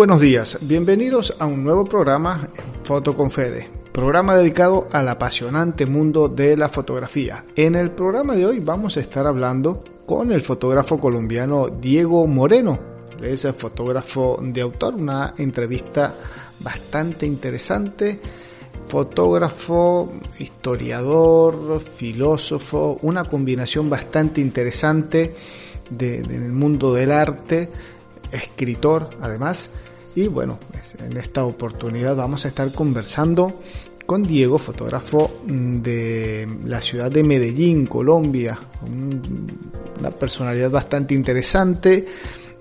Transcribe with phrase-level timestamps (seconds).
[0.00, 2.48] Buenos días, bienvenidos a un nuevo programa
[2.84, 7.44] Foto con Fede, programa dedicado al apasionante mundo de la fotografía.
[7.54, 12.78] En el programa de hoy vamos a estar hablando con el fotógrafo colombiano Diego Moreno.
[13.20, 16.14] Es el fotógrafo de autor, una entrevista
[16.60, 18.20] bastante interesante.
[18.88, 25.34] Fotógrafo, historiador, filósofo, una combinación bastante interesante
[25.90, 27.68] de, en el mundo del arte,
[28.32, 29.70] escritor además.
[30.14, 30.58] Y bueno,
[30.98, 33.60] en esta oportunidad vamos a estar conversando
[34.06, 38.58] con Diego, fotógrafo de la ciudad de Medellín, Colombia.
[40.00, 42.06] Una personalidad bastante interesante,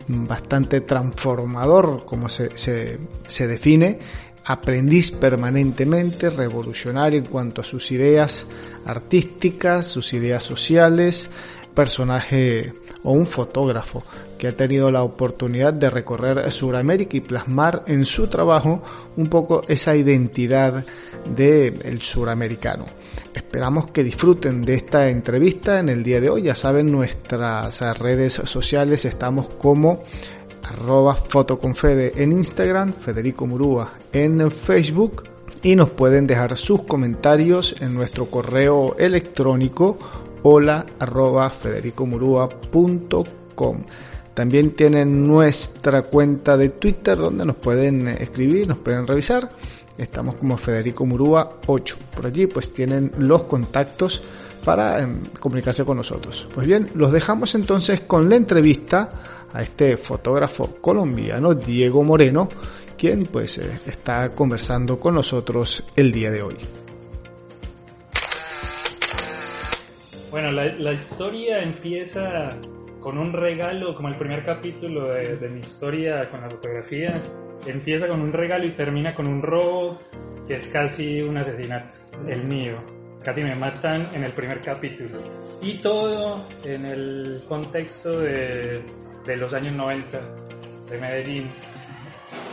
[0.07, 3.99] bastante transformador, como se define
[4.45, 8.47] aprendiz permanentemente, revolucionario en cuanto a sus ideas
[8.85, 11.29] artísticas, sus ideas sociales,
[11.75, 14.03] personaje o un fotógrafo
[14.39, 18.81] que ha tenido la oportunidad de recorrer Sudamérica y plasmar en su trabajo
[19.17, 20.83] un poco esa identidad
[21.35, 22.85] del suramericano.
[23.33, 26.43] Esperamos que disfruten de esta entrevista en el día de hoy.
[26.43, 30.01] Ya saben, nuestras redes sociales estamos como
[31.29, 35.23] fotoconfede en Instagram, Federico Murúa en Facebook
[35.61, 39.97] y nos pueden dejar sus comentarios en nuestro correo electrónico
[40.43, 40.85] hola
[41.61, 43.83] federicomurúa.com.
[44.39, 49.49] También tienen nuestra cuenta de Twitter donde nos pueden escribir, nos pueden revisar.
[49.97, 51.97] Estamos como Federico Murúa 8.
[52.15, 54.21] Por allí pues tienen los contactos
[54.63, 56.47] para em, comunicarse con nosotros.
[56.55, 59.09] Pues bien, los dejamos entonces con la entrevista
[59.51, 62.47] a este fotógrafo colombiano, Diego Moreno,
[62.97, 66.55] quien pues eh, está conversando con nosotros el día de hoy.
[70.31, 72.55] Bueno, la, historia empieza
[72.99, 77.21] con un regalo, como el primer capítulo de, de, mi historia con la fotografía,
[77.65, 79.99] empieza con un regalo y termina con un robo
[80.47, 81.95] que es casi un asesinato,
[82.27, 82.83] el mío.
[83.23, 85.21] Casi me matan en el primer capítulo.
[85.61, 88.81] Y todo en el contexto de
[89.25, 90.21] de los años 90
[90.89, 91.51] de Medellín,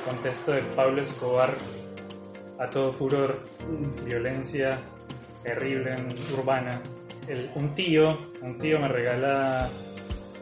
[0.04, 1.54] contexto de Pablo Escobar
[2.58, 3.38] a todo furor,
[4.04, 4.78] violencia
[5.42, 5.94] terrible
[6.34, 6.80] urbana.
[7.54, 8.08] un tío,
[8.42, 9.68] un tío me regala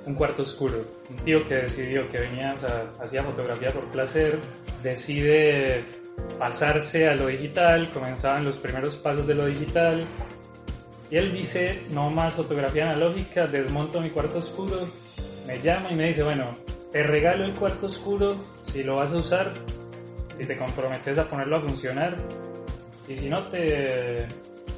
[0.07, 4.39] un cuarto oscuro, un tío que decidió que venía, o sea, hacía fotografía por placer,
[4.83, 5.85] decide
[6.39, 10.07] pasarse a lo digital, comenzaban los primeros pasos de lo digital,
[11.11, 14.89] y él dice, no más fotografía analógica, desmonto mi cuarto oscuro
[15.47, 16.55] me llama y me dice, bueno,
[16.93, 19.53] te regalo el cuarto oscuro si lo vas a usar,
[20.35, 22.17] si te comprometes a ponerlo a funcionar
[23.09, 24.27] y si no te,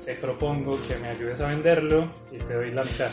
[0.04, 3.10] te propongo que me ayudes a venderlo y te doy la mitad.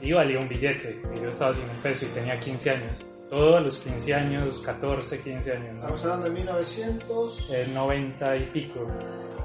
[0.00, 2.92] Y valía un billete y yo estaba sin un peso y tenía 15 años.
[3.28, 5.74] Todo a los 15 años, 14, 15 años.
[5.76, 7.50] Estamos hablando de 1900.
[7.50, 8.86] El 90 y pico.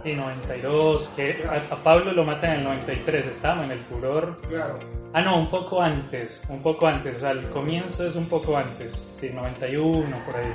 [0.04, 4.38] Y 92, que a, Pablo lo matan en el 93, estábamos en el furor.
[4.48, 4.78] Claro.
[5.14, 8.56] Ah, no, un poco antes, un poco antes, o sea, el comienzo es un poco
[8.56, 10.54] antes, sí, 91, por ahí.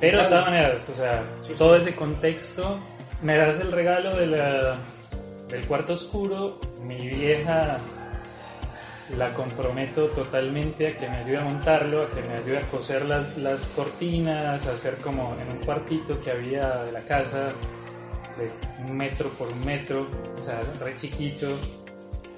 [0.00, 1.24] Pero de todas maneras, o sea,
[1.56, 2.80] todo ese contexto,
[3.22, 4.78] me das el regalo de la,
[5.48, 7.78] del cuarto oscuro, mi vieja
[9.10, 13.04] la comprometo totalmente a que me ayude a montarlo, a que me ayude a coser
[13.06, 17.48] las, las cortinas, a hacer como en un cuartito que había de la casa,
[18.38, 18.50] de
[18.84, 20.06] un metro por un metro,
[20.40, 21.48] o sea, re chiquito.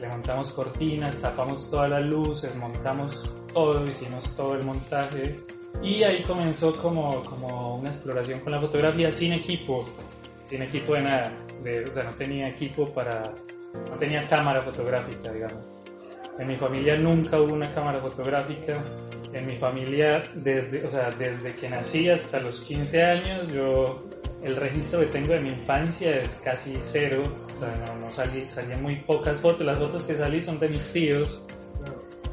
[0.01, 5.41] Le montamos cortinas, tapamos todas las luces, montamos todo, hicimos todo el montaje.
[5.83, 9.89] Y ahí comenzó como, como una exploración con la fotografía sin equipo,
[10.45, 11.33] sin equipo de nada.
[11.63, 13.23] De, o sea, no tenía equipo para.
[13.91, 15.76] No tenía cámara fotográfica, digamos.
[16.39, 18.83] En mi familia nunca hubo una cámara fotográfica.
[19.33, 24.07] En mi familia, desde, o sea, desde que nací hasta los 15 años, yo
[24.43, 27.23] el registro que tengo de mi infancia es casi cero,
[27.57, 30.93] o sea, no, salí, salían muy pocas fotos, las fotos que salí son de mis
[30.93, 31.43] tíos,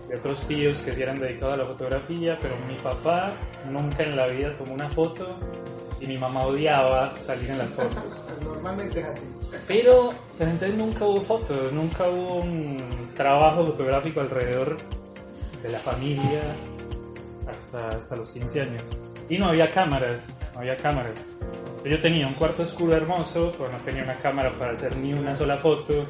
[0.08, 3.34] de otros tíos que sí eran dedicados a la fotografía, pero mi papá
[3.70, 5.38] nunca en la vida tomó una foto
[6.00, 8.23] y mi mamá odiaba salir en las fotos.
[8.64, 9.26] Normalmente es así.
[9.68, 14.78] Pero, pero entonces nunca hubo fotos, nunca hubo un trabajo fotográfico alrededor
[15.62, 16.42] de la familia
[17.46, 18.82] hasta, hasta los 15 años.
[19.28, 20.22] Y no había cámaras,
[20.54, 21.20] no había cámaras.
[21.84, 25.36] Yo tenía un cuarto oscuro hermoso, pero no tenía una cámara para hacer ni una
[25.36, 26.06] sola foto,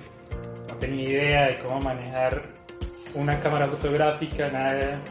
[0.70, 2.44] no tenía idea de cómo manejar
[3.16, 5.02] una cámara fotográfica, nada.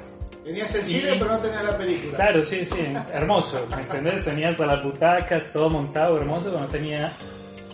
[0.44, 2.16] Tenías el cine, pero no tenía la película.
[2.16, 4.24] Claro, sí, sí, hermoso, ¿me entendés?
[4.24, 7.12] Tenías hasta las butacas, todo montado, hermoso, pero no tenía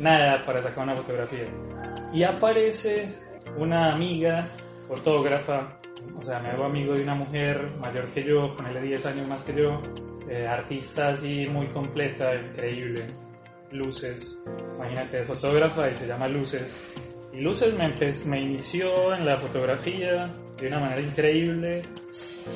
[0.01, 1.45] nada para sacar una fotografía.
[2.13, 3.15] Y aparece
[3.57, 4.47] una amiga
[4.87, 5.79] fotógrafa
[6.17, 9.29] o sea, me hago amigo de una mujer mayor que yo, con él 10 años
[9.29, 9.81] más que yo,
[10.29, 13.03] eh, artista así muy completa, increíble,
[13.71, 14.39] luces,
[14.77, 16.81] imagínate, fotógrafa y se llama Luces.
[17.33, 17.93] Y Luces me,
[18.27, 21.83] me inició en la fotografía de una manera increíble,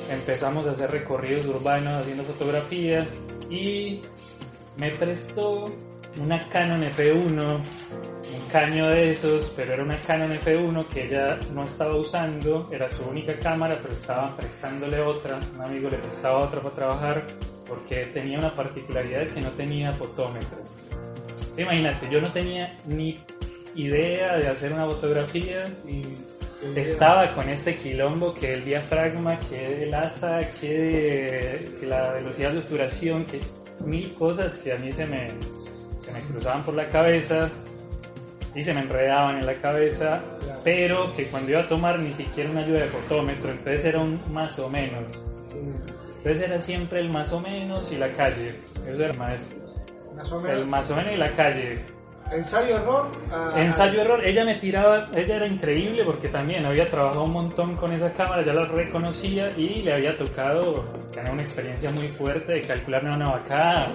[0.09, 3.05] empezamos a hacer recorridos urbanos haciendo fotografía
[3.49, 4.01] y
[4.77, 5.71] me prestó
[6.19, 7.61] una Canon F1
[8.33, 12.89] un caño de esos, pero era una Canon F1 que ella no estaba usando, era
[12.89, 17.27] su única cámara, pero estaba prestándole otra, un amigo le prestaba otra para trabajar,
[17.67, 20.57] porque tenía una particularidad que no tenía fotómetro.
[21.57, 23.19] Imagínate, yo no tenía ni
[23.75, 26.01] idea de hacer una fotografía y
[26.75, 32.59] estaba con este quilombo que el diafragma, que el asa, que, que la velocidad de
[32.59, 33.39] obturación, que
[33.85, 35.27] mil cosas que a mí se me,
[36.03, 37.49] se me cruzaban por la cabeza
[38.55, 40.21] y se me enredaban en la cabeza,
[40.63, 44.21] pero que cuando iba a tomar ni siquiera una ayuda de fotómetro, entonces era un
[44.31, 45.11] más o menos.
[46.17, 49.63] Entonces era siempre el más o menos y la calle, eso era maestro.
[50.47, 51.83] El más o menos y la calle.
[52.31, 53.11] Ensayo error.
[53.55, 54.25] Ensayo error.
[54.25, 58.43] Ella me tiraba, ella era increíble porque también había trabajado un montón con esa cámara,
[58.45, 63.29] ya la reconocía y le había tocado tener una experiencia muy fuerte de calcular una
[63.29, 63.87] vaca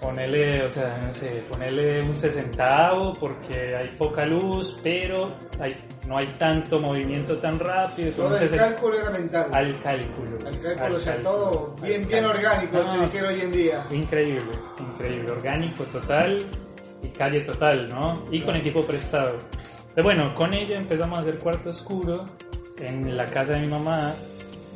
[0.00, 5.30] Ponele, o sea, no sé, ponele un sesentavo porque hay poca luz, pero
[5.60, 5.76] hay,
[6.08, 8.10] no hay tanto movimiento tan rápido.
[8.12, 9.50] Todo el cálculo era mental.
[9.52, 10.38] Al cálculo.
[10.46, 13.86] Al cálculo, o sea, todo bien, bien orgánico, ah, se dijera hoy en día.
[13.90, 16.46] Increíble, increíble, orgánico total
[17.02, 18.26] y calle total, ¿no?
[18.30, 19.38] Y con equipo prestado.
[19.94, 22.26] Pero bueno, con ella empezamos a hacer cuarto oscuro
[22.78, 24.14] en la casa de mi mamá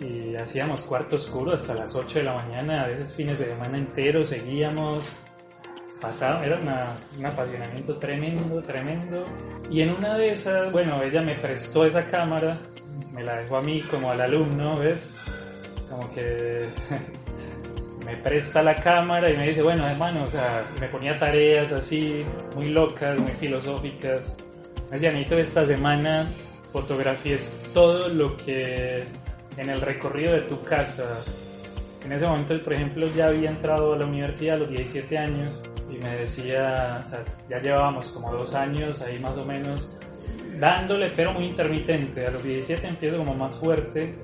[0.00, 3.78] y hacíamos cuarto oscuro hasta las 8 de la mañana, a veces fines de semana
[3.78, 5.10] enteros seguíamos,
[6.00, 9.24] pasaba, era un apasionamiento tremendo, tremendo.
[9.70, 12.60] Y en una de esas, bueno, ella me prestó esa cámara,
[13.12, 15.14] me la dejó a mí como al alumno, ¿ves?
[15.88, 16.66] Como que
[18.04, 22.24] me presta la cámara y me dice, bueno, hermano, o sea, me ponía tareas así,
[22.54, 24.36] muy locas, muy filosóficas.
[24.86, 26.28] Me decía, Anito, esta semana
[26.72, 29.04] fotografías todo lo que
[29.56, 31.04] en el recorrido de tu casa.
[32.04, 35.62] En ese momento, por ejemplo, ya había entrado a la universidad a los 17 años
[35.90, 39.90] y me decía, o sea, ya llevábamos como dos años ahí más o menos
[40.58, 42.26] dándole, pero muy intermitente.
[42.26, 44.14] A los 17 empiezo como más fuerte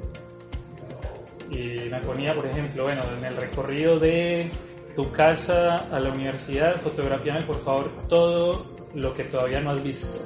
[1.50, 4.50] y me ponía, por ejemplo, bueno, en el recorrido de
[4.94, 8.64] tu casa a la universidad, fotografiame por favor todo
[8.94, 10.18] lo que todavía no has visto.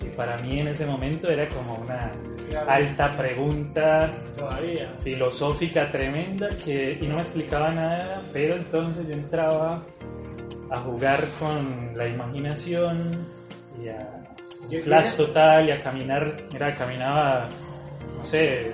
[0.00, 2.12] Y para mí en ese momento era como una
[2.66, 4.90] alta pregunta Todavía.
[5.02, 9.82] filosófica tremenda que y no me explicaba nada, pero entonces yo entraba
[10.70, 13.26] a jugar con la imaginación
[13.82, 14.24] y a
[14.84, 17.48] flash total y a caminar, mira, caminaba,
[18.16, 18.72] no sé,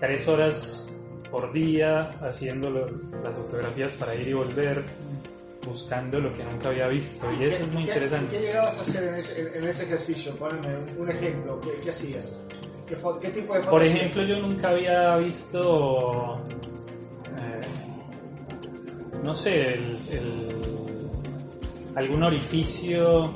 [0.00, 0.86] tres horas
[1.30, 4.84] por día haciendo las fotografías para ir y volver
[5.66, 8.36] buscando lo que nunca había visto y eso es muy interesante.
[8.36, 10.34] ¿Qué llegabas a hacer en ese, en ese ejercicio?
[10.36, 10.68] Ponme
[10.98, 12.40] un, ejemplo, ¿qué, hacías?
[12.86, 16.40] ¿Qué, tipo de Por ejemplo, yo nunca había visto,
[17.38, 17.60] eh,
[19.22, 19.98] no sé, el,
[21.94, 23.34] algún orificio,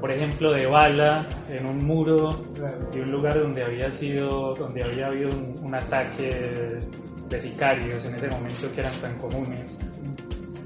[0.00, 2.30] por ejemplo, de bala en un muro
[2.92, 5.30] de un lugar donde había sido, donde había habido
[5.62, 6.80] un ataque
[7.28, 9.78] de sicarios en ese momento que eran tan comunes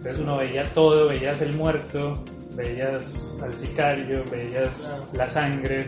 [0.02, 2.24] entonces uno veía todo, veías el muerto,
[2.56, 5.86] veías al sicario, veías la sangre,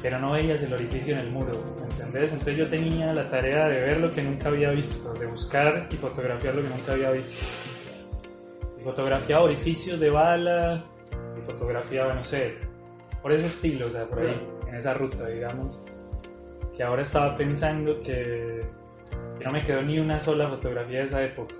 [0.00, 1.52] pero no veías el orificio en el muro,
[1.90, 2.32] ¿entendés?
[2.32, 5.96] Entonces yo tenía la tarea de ver lo que nunca había visto, de buscar y
[5.96, 7.44] fotografiar lo que nunca había visto.
[8.80, 10.86] Y fotografiaba orificios de bala,
[11.48, 12.56] y fotografiaba, no sé,
[13.22, 15.80] por ese estilo, o sea, por ahí, en esa ruta, digamos.
[16.76, 18.62] Que ahora estaba pensando que,
[19.38, 21.56] que no me quedó ni una sola fotografía de esa época.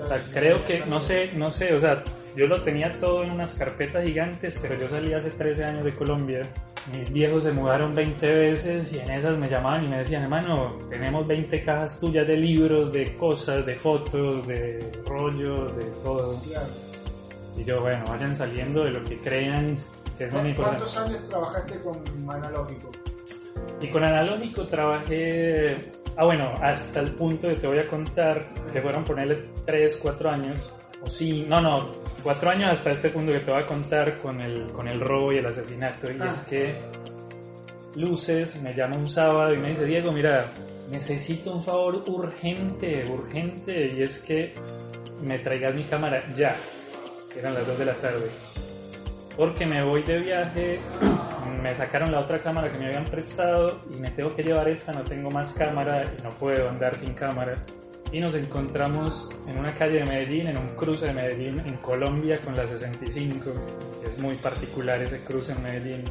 [0.00, 2.04] O sea, creo que, no sé, no sé, o sea,
[2.36, 5.94] yo lo tenía todo en unas carpetas gigantes, pero yo salí hace 13 años de
[5.94, 6.42] Colombia.
[6.96, 10.78] Mis viejos se mudaron 20 veces y en esas me llamaban y me decían, hermano,
[10.90, 16.36] tenemos 20 cajas tuyas de libros, de cosas, de fotos, de rollos, de todo.
[17.56, 19.78] Y yo, bueno, vayan saliendo de lo que crean
[20.16, 20.84] que es muy importante.
[20.84, 22.90] ¿Cuántos años trabajaste con analógico?
[23.80, 28.82] Y con analógico trabajé Ah, bueno, hasta el punto que te voy a contar, que
[28.82, 31.90] fueron ponerle 3, 4 años, o sí, no, no,
[32.22, 35.32] 4 años hasta este punto que te voy a contar con el, con el robo
[35.32, 36.12] y el asesinato.
[36.12, 36.28] Y ah.
[36.28, 36.74] es que
[37.94, 40.44] Luces me llama un sábado y me dice, Diego, mira,
[40.90, 44.52] necesito un favor urgente, urgente, y es que
[45.22, 46.54] me traigas mi cámara ya.
[47.36, 48.30] Eran las 2 de la tarde.
[49.36, 50.80] Porque me voy de viaje
[51.62, 54.92] me sacaron la otra cámara que me habían prestado y me tengo que llevar esta,
[54.92, 57.64] no tengo más cámara y no puedo andar sin cámara.
[58.10, 62.40] Y nos encontramos en una calle de Medellín, en un cruce de Medellín, en Colombia,
[62.42, 63.52] con la 65.
[64.04, 66.04] Es muy particular ese cruce en Medellín.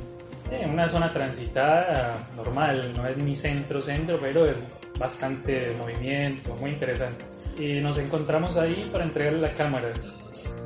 [0.49, 4.55] En una zona transitada normal, no es ni centro-centro, pero es
[4.97, 7.23] bastante movimiento, muy interesante.
[7.59, 9.91] Y nos encontramos ahí para entregarle la cámara.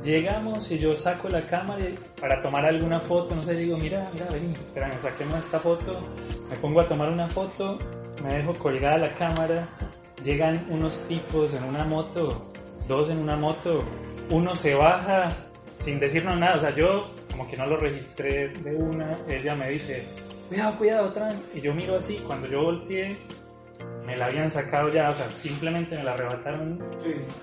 [0.02, 1.84] Llegamos y yo saco la cámara
[2.20, 6.00] para tomar alguna foto, no sé, digo, mira, mira, vení, espérame, saquemos esta foto,
[6.48, 7.78] me pongo a tomar una foto,
[8.22, 9.68] me dejo colgada la cámara,
[10.22, 12.52] llegan unos tipos en una moto,
[12.86, 13.82] dos en una moto,
[14.30, 15.28] uno se baja
[15.74, 19.70] sin decirnos nada, o sea, yo como que no lo registré de una, ella me
[19.70, 20.06] dice,
[20.48, 23.18] cuidado, cuidado, otra y yo miro así, cuando yo volteé,
[24.06, 26.82] me la habían sacado ya, o sea, simplemente me la arrebataron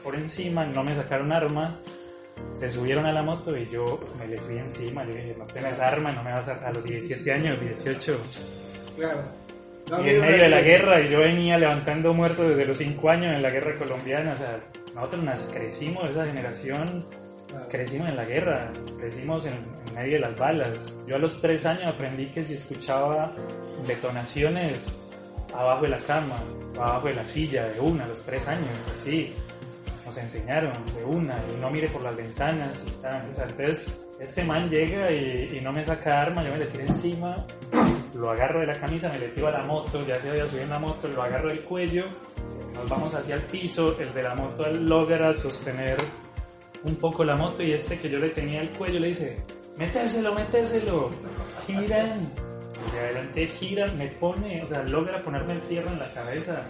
[0.01, 1.79] por encima, no me sacaron arma,
[2.53, 3.83] se subieron a la moto y yo
[4.19, 6.67] me le fui encima, le dije, no tienes arma, no me vas a...
[6.67, 8.17] a los 17 años, 18.
[8.95, 9.21] Claro.
[10.03, 13.35] y en medio de la guerra, y yo venía levantando muertos desde los 5 años
[13.35, 14.59] en la guerra colombiana, o sea,
[14.93, 17.05] nosotros nos crecimos, esa generación,
[17.69, 20.93] crecimos en la guerra, crecimos en, en, medio de las balas.
[21.07, 23.35] Yo a los 3 años aprendí que si escuchaba
[23.87, 24.97] detonaciones
[25.55, 26.43] abajo de la cama,
[26.75, 29.33] abajo de la silla, de una, a los 3 años, así
[30.13, 33.25] nos enseñaron de una y no mire por las ventanas y tal.
[33.25, 37.45] Entonces este man llega y, y, no me saca arma, yo me le tiro encima,
[38.15, 40.63] lo agarro de la camisa, me le tiro a la moto, ya se había subido
[40.63, 42.05] en la moto, lo agarro del cuello,
[42.75, 45.97] nos vamos hacia el piso, el de la moto logra sostener
[46.83, 49.43] un poco la moto y este que yo le tenía el cuello le dice,
[49.77, 51.09] méteselo, méteselo,
[51.65, 52.29] giran.
[52.85, 56.67] Y de adelante gira, me pone, o sea, logra ponerme el fierro en la cabeza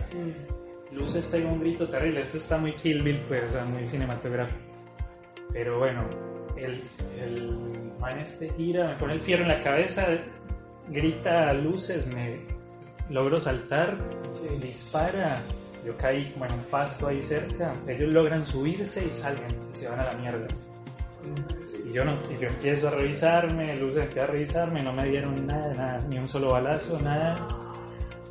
[0.94, 2.22] luces está un grito terrible.
[2.22, 4.60] Esto está muy Kill Bill, pues, o sea, muy cinematográfico.
[5.52, 6.08] Pero bueno,
[6.58, 6.84] el,
[7.20, 10.08] el man este gira, me pone el fierro en la cabeza,
[10.90, 12.40] grita luces, me
[13.10, 13.98] logro saltar,
[14.62, 15.42] dispara.
[15.86, 17.74] Yo caí como en un pasto ahí cerca.
[17.88, 20.48] Ellos logran subirse y salgan y se van a la mierda.
[21.86, 25.46] Y yo, no, y yo empiezo a revisarme, luces empiezo a revisarme, no me dieron
[25.46, 27.36] nada, nada, ni un solo balazo, nada.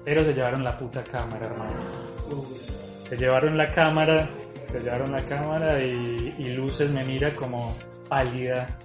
[0.05, 2.12] Pero se llevaron la puta cámara, hermano.
[3.03, 4.29] Se llevaron la cámara,
[4.65, 7.77] se llevaron la cámara y, Luces me mira como
[8.09, 8.79] pálida.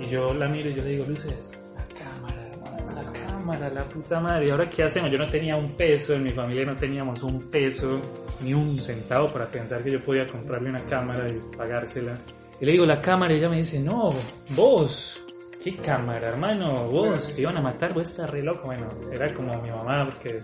[0.00, 4.20] Y yo la miro y yo le digo, Luces, la cámara, la cámara, la puta
[4.20, 4.48] madre.
[4.48, 5.10] ¿Y ahora qué hacemos?
[5.10, 8.00] Yo no tenía un peso, en mi familia no teníamos un peso,
[8.42, 12.14] ni un centavo para pensar que yo podía comprarle una cámara y pagársela.
[12.60, 14.10] Y le digo, la cámara, y ella me dice, no,
[14.50, 15.22] vos,
[15.62, 16.88] ¿Qué cámara, hermano?
[16.88, 18.66] Vos te iban a matar, vos estás re loco.
[18.66, 20.42] Bueno, era como mi mamá porque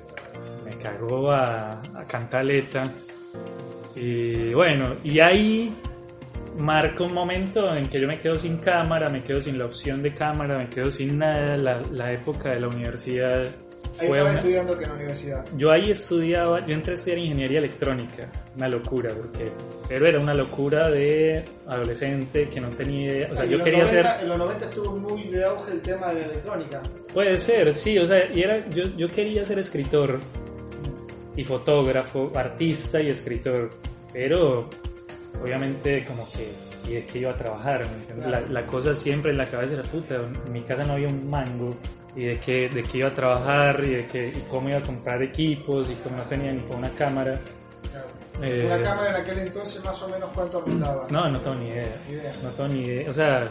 [0.69, 2.93] me cagó a, a cantaleta.
[3.97, 5.75] Y bueno, y ahí
[6.57, 10.03] marca un momento en que yo me quedo sin cámara, me quedo sin la opción
[10.03, 11.57] de cámara, me quedo sin nada.
[11.57, 13.45] La, la época de la universidad
[14.01, 15.45] Ahí estaba estudiando que en la universidad.
[15.57, 19.51] Yo ahí estudiaba, yo entré a estudiar ingeniería electrónica, una locura, porque,
[19.89, 24.01] pero era una locura de adolescente que no tenía idea, o sea, yo quería 90,
[24.01, 24.23] hacer...
[24.23, 26.83] En los 90 estuvo muy de auge el tema de la electrónica.
[27.13, 30.21] Puede ser, sí, o sea, y era, yo, yo quería ser escritor
[31.38, 33.71] y fotógrafo, artista y escritor,
[34.12, 34.68] pero
[35.40, 36.50] obviamente como que
[36.88, 37.83] y de qué iba a trabajar.
[38.26, 40.16] La, la, cosa siempre en la cabeza era puta.
[40.16, 41.71] En mi casa no había un mango
[42.16, 44.83] y de qué, de qué iba a trabajar y de qué, y cómo iba a
[44.83, 47.40] comprar equipos y cómo no tenía ni con una cámara.
[47.88, 48.09] Claro.
[48.42, 51.07] Eh, ¿Una cámara en aquel entonces más o menos cuánto rondaba?
[51.09, 51.97] No, no tengo ni idea.
[52.09, 52.33] idea.
[52.42, 53.11] No tengo ni idea.
[53.11, 53.45] O sea,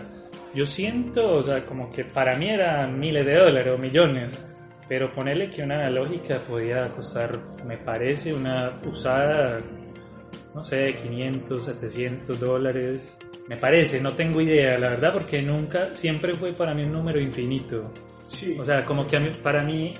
[0.53, 4.56] yo siento, o sea, como que para mí eran miles de dólares o millones.
[4.87, 9.59] Pero ponerle que una analógica podía costar, me parece, una usada,
[10.55, 13.15] no sé, 500, 700 dólares.
[13.49, 17.19] Me parece, no tengo idea, la verdad, porque nunca, siempre fue para mí un número
[17.21, 17.91] infinito.
[18.27, 18.57] Sí.
[18.59, 19.93] O sea, como que a mí, para mí,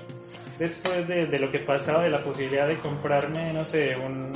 [0.58, 4.32] después de, de, lo que pasaba, de la posibilidad de comprarme, no sé, un,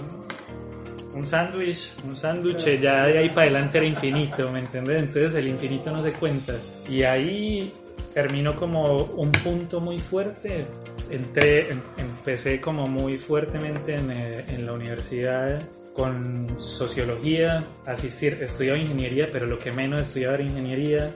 [1.15, 5.03] un sándwich, un sándwich, ya de ahí para adelante era infinito, ¿me entiendes?
[5.03, 6.55] Entonces el infinito no se cuenta.
[6.89, 7.73] Y ahí
[8.13, 10.67] terminó como un punto muy fuerte.
[11.11, 15.63] Entré, em, empecé como muy fuertemente en, eh, en la universidad
[15.95, 21.11] con sociología, asistir, estudiaba ingeniería, pero lo que menos estudiaba era ingeniería.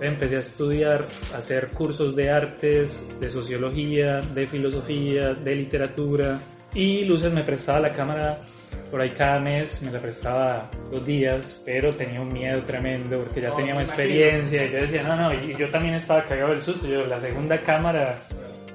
[0.00, 1.04] Empecé a estudiar,
[1.34, 6.40] a hacer cursos de artes, de sociología, de filosofía, de literatura.
[6.74, 8.38] Y Luces me prestaba la cámara
[8.90, 13.40] por ahí cada mes, me la prestaba dos días, pero tenía un miedo tremendo porque
[13.40, 14.64] ya No, teníamos me experiencia.
[14.64, 16.86] Y yo decía, no, no, y yo también estaba cagado del susto.
[16.86, 18.20] Yo, la segunda cámara,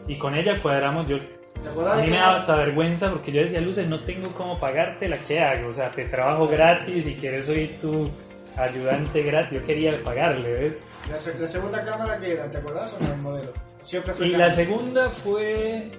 [0.08, 1.18] y con ella cuadramos, yo
[1.64, 4.60] ¿Te acordás a mí me daba hasta vergüenza porque yo decía, Luces, no tengo cómo
[4.60, 5.70] pagarte la que hago.
[5.70, 8.10] O sea, te trabajo gratis y quieres oír tu
[8.58, 10.78] ayudante gratis, yo quería pagarle, ¿ves?
[11.10, 13.54] La, segunda cámara que era, ¿te acordás o no el modelo?
[13.84, 15.90] Siempre fue y la segunda fue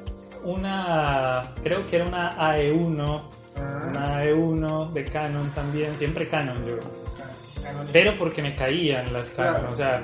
[0.44, 3.22] una, creo que era una AE1,
[3.88, 6.76] una AE1 de Canon también, siempre Canon yo.
[7.92, 10.02] Pero porque me caían las Canon, o sea,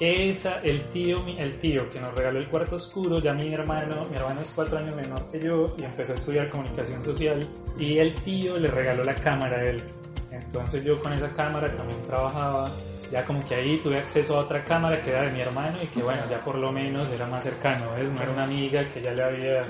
[0.00, 4.16] esa, el tío, el tío que nos regaló el cuarto oscuro, ya mi hermano, mi
[4.16, 7.48] hermano es cuatro años menor que yo y empezó a estudiar comunicación social
[7.78, 9.82] y el tío le regaló la cámara a él.
[10.30, 12.68] Entonces yo con esa cámara también trabajaba
[13.12, 15.86] ya como que ahí tuve acceso a otra cámara que era de mi hermano y
[15.86, 18.10] que bueno, ya por lo menos era más cercano, ¿ves?
[18.10, 19.66] No era una amiga que ya le había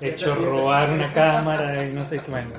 [0.00, 2.50] hecho robar una cámara y no sé qué, bueno.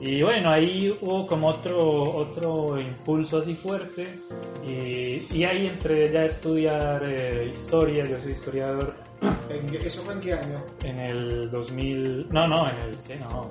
[0.00, 1.78] Y bueno, ahí hubo como otro,
[2.16, 4.20] otro impulso así fuerte
[4.66, 8.94] y, y ahí entré ya a estudiar eh, historia, yo soy historiador.
[9.84, 10.62] ¿Eso fue en qué año?
[10.84, 13.16] En el 2000, no, no, en el, ¿qué?
[13.16, 13.50] No,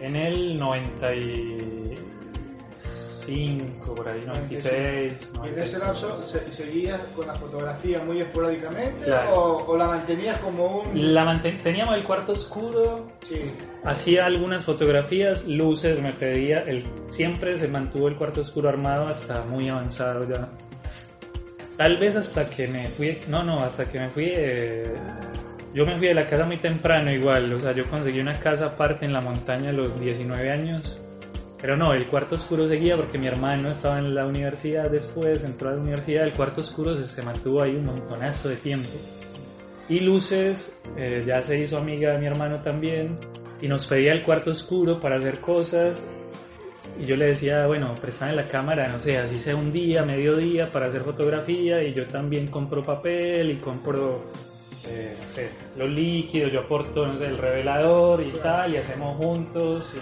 [0.00, 1.79] en el 90 y
[3.20, 5.32] 95, por ahí, 96.
[5.44, 11.14] ¿Y en ese lapso seguías con la fotografía muy esporádicamente o, la mantenías como un...?
[11.14, 13.40] La teníamos el cuarto oscuro, sí.
[13.84, 16.84] hacía algunas fotografías, luces, me pedía, el...
[17.08, 20.48] siempre se mantuvo el cuarto oscuro armado hasta muy avanzado ya.
[21.76, 24.32] Tal vez hasta que me fui, no, no, hasta que me fui...
[24.34, 24.94] Eh,
[25.72, 28.66] yo me fui de la casa muy temprano igual, o sea, yo conseguí una casa
[28.66, 31.00] aparte en la montaña a los 19 años
[31.60, 35.68] pero no, el cuarto oscuro seguía porque mi hermano estaba en la universidad después, entró
[35.68, 38.88] a la universidad, el cuarto oscuro se, mantuvo ahí un montonazo de tiempo.
[39.88, 43.18] Y Luces eh, ya se hizo amiga de mi hermano también
[43.60, 46.02] y nos pedía el cuarto oscuro para hacer cosas.
[46.98, 50.72] Y yo le decía, bueno, préstame la cámara, no sé, así sea un día, mediodía
[50.72, 54.22] para hacer fotografía y yo también compro papel y compro
[54.86, 59.16] eh, no sé, los líquidos, yo aporto no sé, el revelador y tal, y hacemos
[59.16, 59.94] juntos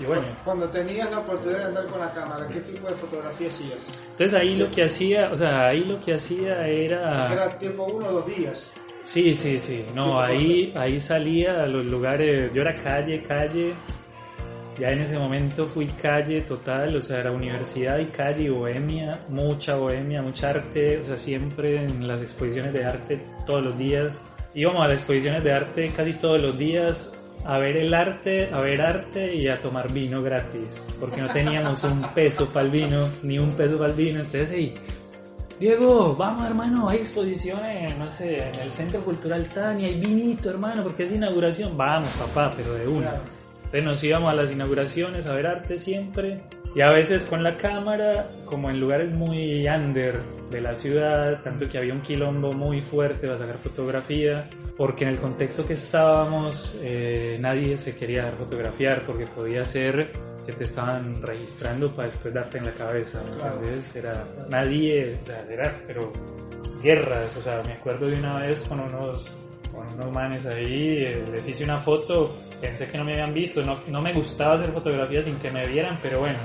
[0.00, 0.22] y, bueno.
[0.44, 3.86] Cuando tenías la oportunidad de andar con la cámara, ¿qué tipo de fotografía hacías?
[4.12, 7.32] Entonces ahí lo que hacía, o sea, ahí lo que hacía era...
[7.32, 8.70] Era tiempo uno o dos días.
[9.06, 13.74] Sí, sí, sí, no, ahí, ahí salía a los lugares, yo era calle, calle,
[14.78, 19.76] ya en ese momento fui calle total, o sea, era universidad y calle, bohemia, mucha
[19.76, 24.20] bohemia, mucha arte, o sea, siempre en las exposiciones de arte todos los días.
[24.54, 27.12] Íbamos a las exposiciones de arte casi todos los días
[27.44, 31.84] a ver el arte, a ver arte y a tomar vino gratis, porque no teníamos
[31.84, 34.74] un peso para el vino, ni un peso para el vino, entonces hey,
[35.60, 40.82] Diego, vamos hermano, hay exposiciones, no sé, en el Centro Cultural Tania, hay vinito hermano,
[40.82, 43.20] porque es inauguración, vamos papá, pero de una.
[43.74, 46.42] Entonces nos íbamos a las inauguraciones a ver arte siempre
[46.76, 51.68] y a veces con la cámara, como en lugares muy under de la ciudad, tanto
[51.68, 56.72] que había un quilombo muy fuerte para sacar fotografía, porque en el contexto que estábamos
[56.82, 60.12] eh, nadie se quería dar fotografiar porque podía ser
[60.46, 63.98] que te estaban registrando para después darte en la cabeza, ¿no?
[63.98, 66.12] Era nadie, o sea, era, pero
[66.80, 69.32] guerras, o sea, me acuerdo de una vez con unos,
[69.72, 72.30] con unos manes ahí, eh, les hice una foto
[72.64, 75.66] pensé que no me habían visto, no, no me gustaba hacer fotografías sin que me
[75.66, 76.38] vieran, pero bueno,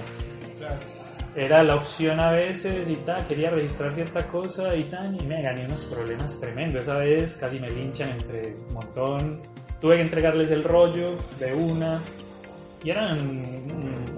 [1.35, 5.41] era la opción a veces y tal, quería registrar cierta cosa y tal, y me
[5.41, 6.83] gané unos problemas tremendos.
[6.83, 9.41] Esa vez casi me linchan entre un montón.
[9.79, 12.01] Tuve que entregarles el rollo de una,
[12.83, 13.17] y eran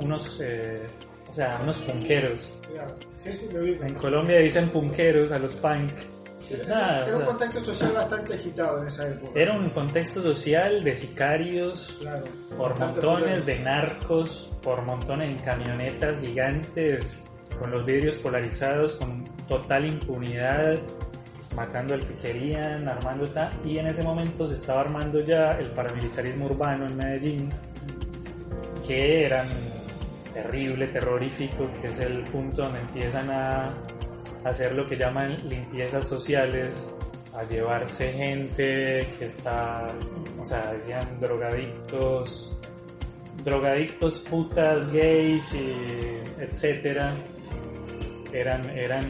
[0.04, 0.82] unos, eh,
[1.30, 2.52] o sea, unos punqueros.
[3.24, 5.92] en Colombia dicen punqueros a los punk
[6.50, 9.40] era un contexto social bastante agitado en esa época.
[9.40, 12.00] Era un contexto social de sicarios,
[12.58, 17.24] por montones de narcos, por montones de camionetas gigantes,
[17.60, 20.80] con los vidrios polarizados, con total impunidad,
[21.56, 23.52] matando al que querían, armando tal.
[23.66, 27.50] Y en ese momento se estaba armando ya el paramilitarismo urbano en Medellín,
[28.88, 29.48] que eran
[30.34, 33.74] terrible, terrorífico, que es el punto donde empiezan a
[34.44, 36.76] hacer lo que llaman limpiezas sociales,
[37.34, 39.88] a llevarse gente que está,
[40.40, 42.58] o sea, decían drogadictos,
[43.44, 45.74] drogadictos, putas, gays, y
[46.42, 47.14] etcétera,
[48.34, 49.02] eran, eran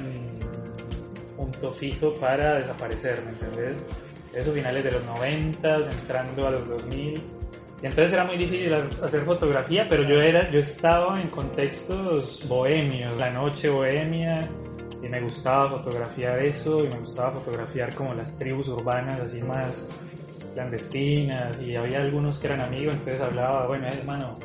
[1.35, 3.77] punto fijo para desaparecer, ¿me entendés?
[4.33, 7.21] Eso finales de los 90, entrando a los 2000.
[7.81, 13.17] Y entonces era muy difícil hacer fotografía, pero yo era, yo estaba en contextos bohemios,
[13.17, 14.47] la noche bohemia,
[15.11, 19.89] me gustaba fotografiar eso y me gustaba fotografiar como las tribus urbanas así más
[20.53, 24.39] clandestinas y había algunos que eran amigos entonces hablaba bueno hermano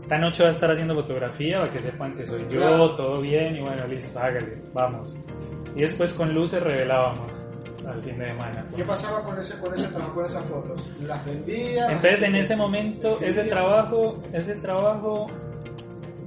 [0.00, 3.56] esta noche va a estar haciendo fotografía para que sepan que soy yo todo bien
[3.56, 5.14] y bueno listo hágale vamos
[5.74, 7.32] y después con luces revelábamos
[7.86, 8.66] al fin de semana.
[8.76, 10.90] ¿qué pasaba con ese, con ese trabajo con esas fotos?
[11.00, 11.90] ¿las vendía?
[11.90, 15.26] entonces en ese momento ese trabajo ese trabajo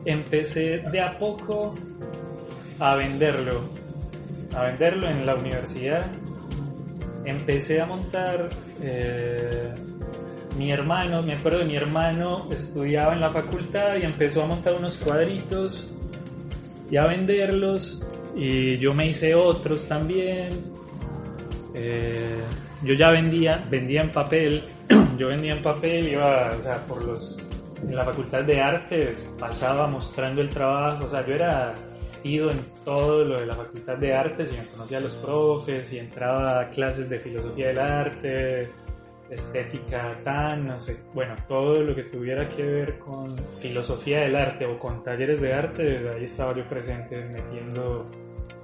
[0.04, 1.74] empecé de a poco
[2.82, 3.62] a venderlo,
[4.56, 6.12] a venderlo en la universidad.
[7.24, 8.50] Empecé a montar,
[8.82, 9.72] eh,
[10.58, 14.74] mi hermano, me acuerdo de mi hermano, estudiaba en la facultad y empezó a montar
[14.74, 15.88] unos cuadritos
[16.90, 18.02] y a venderlos
[18.36, 20.50] y yo me hice otros también.
[21.76, 22.42] Eh,
[22.82, 24.64] yo ya vendía, vendía en papel,
[25.20, 27.38] yo vendía en papel, iba, o sea, por los,
[27.88, 31.76] en la facultad de artes pasaba mostrando el trabajo, o sea, yo era
[32.24, 35.92] ido en todo lo de la facultad de artes y me conocía a los profes
[35.94, 38.70] y entraba a clases de filosofía del arte,
[39.30, 43.30] estética tan, no sé, bueno, todo lo que tuviera que ver con
[43.60, 48.10] filosofía del arte o con talleres de arte, ahí estaba yo presente metiendo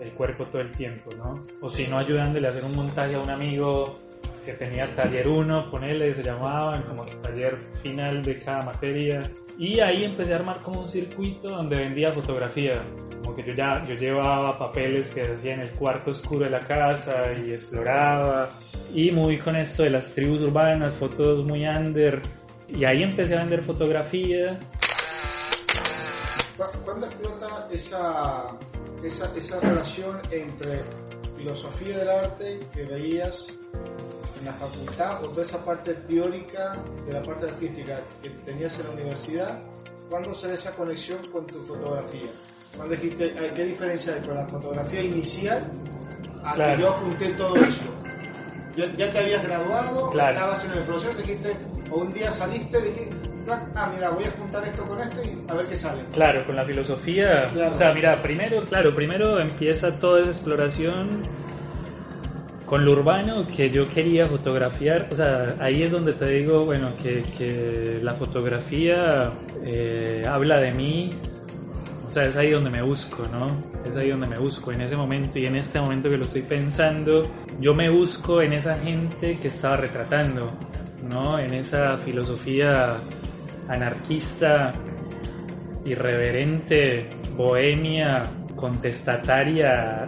[0.01, 1.45] el cuerpo todo el tiempo, ¿no?
[1.61, 3.99] O si no, ayudándole a hacer un montaje a un amigo
[4.45, 9.21] que tenía taller 1, ponele, se llamaban como taller final de cada materia.
[9.57, 12.83] Y ahí empecé a armar como un circuito donde vendía fotografía.
[13.23, 16.59] Como que yo ya yo llevaba papeles que hacía en el cuarto oscuro de la
[16.59, 18.49] casa y exploraba.
[18.93, 22.21] Y muy con esto de las tribus urbanas, fotos muy under.
[22.67, 24.59] Y ahí empecé a vender fotografía.
[26.85, 28.57] ¿Cuándo explota esa,
[29.03, 30.81] esa, esa relación entre
[31.35, 33.53] filosofía del arte que veías
[34.47, 38.91] la facultad o toda esa parte teórica de la parte artística que tenías en la
[38.93, 39.59] universidad,
[40.09, 42.29] ¿cuándo se da esa conexión con tu fotografía?
[42.75, 45.69] ¿Cuándo dijiste, ¿qué diferencia hay con la fotografía inicial
[46.43, 47.93] a que yo apunté todo eso?
[48.75, 50.09] ¿Ya, te habías graduado?
[50.11, 51.17] ¿Estabas en el proceso?
[51.17, 51.57] Dijiste,
[51.91, 53.15] o un día saliste, dijiste,
[53.75, 56.03] ah, mira, voy a juntar esto con esto y a ver qué sale.
[56.13, 57.51] Claro, con la filosofía.
[57.71, 61.23] O sea, mira, primero, claro, primero empieza toda esa exploración
[62.67, 66.89] con lo urbano que yo quería fotografiar, o sea, ahí es donde te digo, bueno,
[67.01, 69.31] que, que la fotografía
[69.63, 71.09] eh, habla de mí,
[72.05, 73.47] o sea, es ahí donde me busco, ¿no?
[73.89, 76.41] Es ahí donde me busco, en ese momento y en este momento que lo estoy
[76.41, 77.23] pensando,
[77.61, 80.51] yo me busco en esa gente que estaba retratando,
[81.09, 81.39] ¿no?
[81.39, 82.97] En esa filosofía
[83.69, 84.73] anarquista,
[85.85, 88.21] irreverente, bohemia,
[88.57, 90.05] contestataria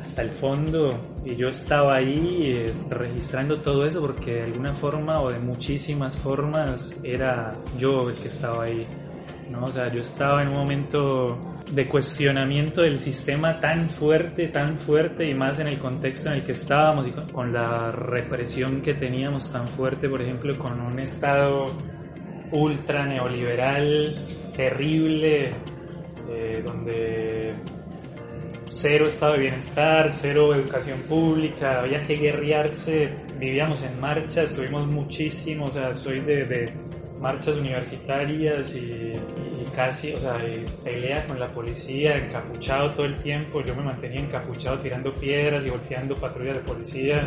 [0.00, 5.20] hasta el fondo y yo estaba ahí eh, registrando todo eso porque de alguna forma
[5.20, 8.86] o de muchísimas formas era yo el que estaba ahí.
[9.50, 9.64] ¿no?
[9.64, 11.38] O sea, yo estaba en un momento
[11.70, 16.44] de cuestionamiento del sistema tan fuerte, tan fuerte y más en el contexto en el
[16.44, 21.64] que estábamos y con, la represión que teníamos tan fuerte, por ejemplo, con un Estado
[22.52, 24.14] ultra neoliberal,
[24.56, 25.52] terrible,
[26.28, 27.54] eh, donde
[28.70, 35.66] cero estado de bienestar, cero educación pública, había que guerrearse, vivíamos en marcha, estuvimos muchísimo,
[35.66, 36.72] o sea, soy de,
[37.20, 39.14] marchas universitarias y,
[39.74, 40.38] casi, o sea,
[40.82, 45.70] pelea con la policía, encapuchado todo el tiempo, yo me mantenía encapuchado tirando piedras y
[45.70, 47.26] volteando patrullas de policía,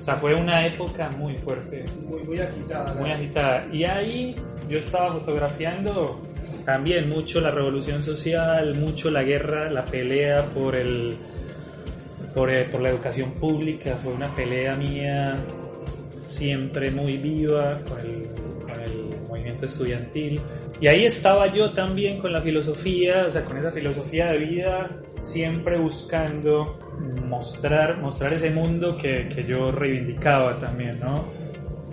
[0.00, 1.84] o sea, fue una época muy fuerte.
[2.06, 2.94] Muy, muy agitada.
[2.94, 3.66] Muy agitada.
[3.72, 4.36] Y ahí
[4.68, 6.20] yo estaba fotografiando
[6.64, 11.16] también mucho la revolución social, mucho la guerra, la pelea por el
[12.34, 15.44] por, eh, por, la educación pública, fue una pelea mía
[16.28, 18.28] siempre muy viva con el,
[18.62, 20.40] con el movimiento estudiantil.
[20.80, 24.90] Y ahí estaba yo también con la filosofía, o sea, con esa filosofía de vida,
[25.20, 26.78] siempre buscando
[27.26, 31.28] mostrar, mostrar ese mundo que, que yo reivindicaba también, ¿no?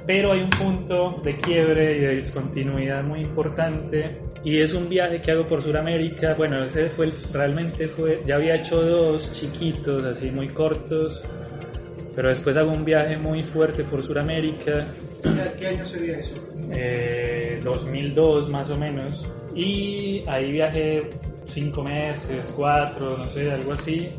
[0.06, 5.22] Pero hay un punto de quiebre y de discontinuidad muy importante y es un viaje
[5.22, 6.34] que hago por Sudamérica.
[6.36, 11.22] Bueno, ese fue realmente fue, ya había hecho dos chiquitos, así muy cortos,
[12.16, 14.86] pero después hago un viaje muy fuerte por Sudamérica.
[15.58, 16.36] ¿Qué año sería eso?
[17.64, 19.26] 2002 eh, más o menos.
[19.56, 21.10] Y ahí viajé
[21.46, 24.10] cinco meses, cuatro, no sé, algo así.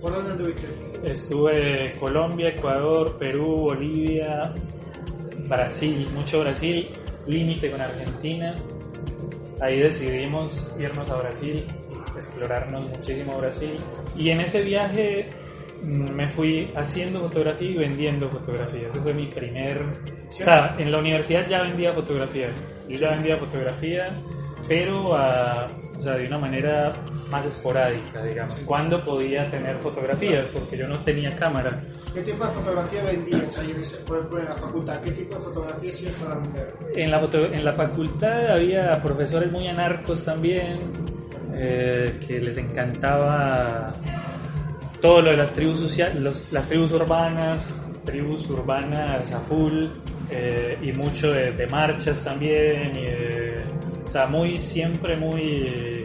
[0.00, 0.66] ¿Por dónde anduviste?
[1.04, 4.52] Estuve Colombia, Ecuador, Perú, Bolivia,
[5.48, 6.88] Brasil, mucho Brasil,
[7.26, 8.54] límite con Argentina
[9.60, 11.66] Ahí decidimos irnos a Brasil,
[12.16, 13.76] explorarnos muchísimo Brasil.
[14.16, 15.28] Y en ese viaje
[15.82, 18.88] mm, me fui haciendo fotografía y vendiendo fotografía.
[18.88, 19.82] Ese fue mi primer...
[19.82, 22.48] O sea, en la universidad ya vendía fotografía.
[22.88, 24.06] Yo ya vendía fotografía,
[24.66, 25.66] pero a,
[26.00, 26.92] o sea, de una manera
[27.28, 28.54] más esporádica, digamos.
[28.60, 31.78] Cuando podía tener fotografías, porque yo no tenía cámara.
[32.12, 35.00] ¿Qué tipo de fotografía vendías ahí en la facultad?
[35.00, 36.74] ¿Qué tipo de fotografía hacías para vender?
[36.96, 40.90] En la, en la facultad había profesores muy anarcos también,
[41.54, 43.92] eh, que les encantaba
[45.00, 47.66] todo lo de las tribus sociales, las tribus urbanas,
[48.04, 49.86] tribus urbanas a full,
[50.30, 56.04] eh, y mucho de, marchas también, y o sea, muy, siempre muy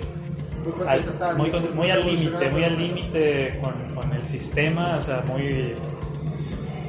[1.37, 5.75] muy, muy, al límite, muy al límite con, con, el sistema, o sea, muy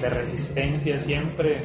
[0.01, 1.61] de resistencia siempre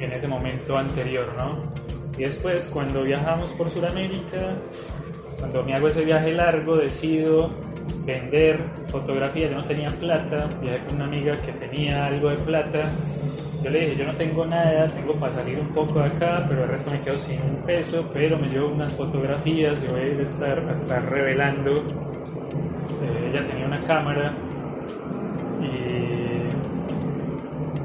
[0.00, 1.72] en ese momento anterior, ¿no?
[2.18, 4.54] Y después, cuando viajamos por Sudamérica,
[5.38, 7.50] cuando me hago ese viaje largo, decido
[8.04, 8.58] vender
[8.88, 12.86] fotografía, yo no tenía plata, viajé con una amiga que tenía algo de plata,
[13.62, 16.64] yo le dije, yo no tengo nada, tengo para salir un poco de acá, pero
[16.64, 20.22] el resto me quedo sin un peso, pero me llevo unas fotografías y voy a
[20.22, 21.72] estar, a estar revelando.
[21.72, 24.36] Eh, ella tenía una cámara
[25.60, 26.51] y,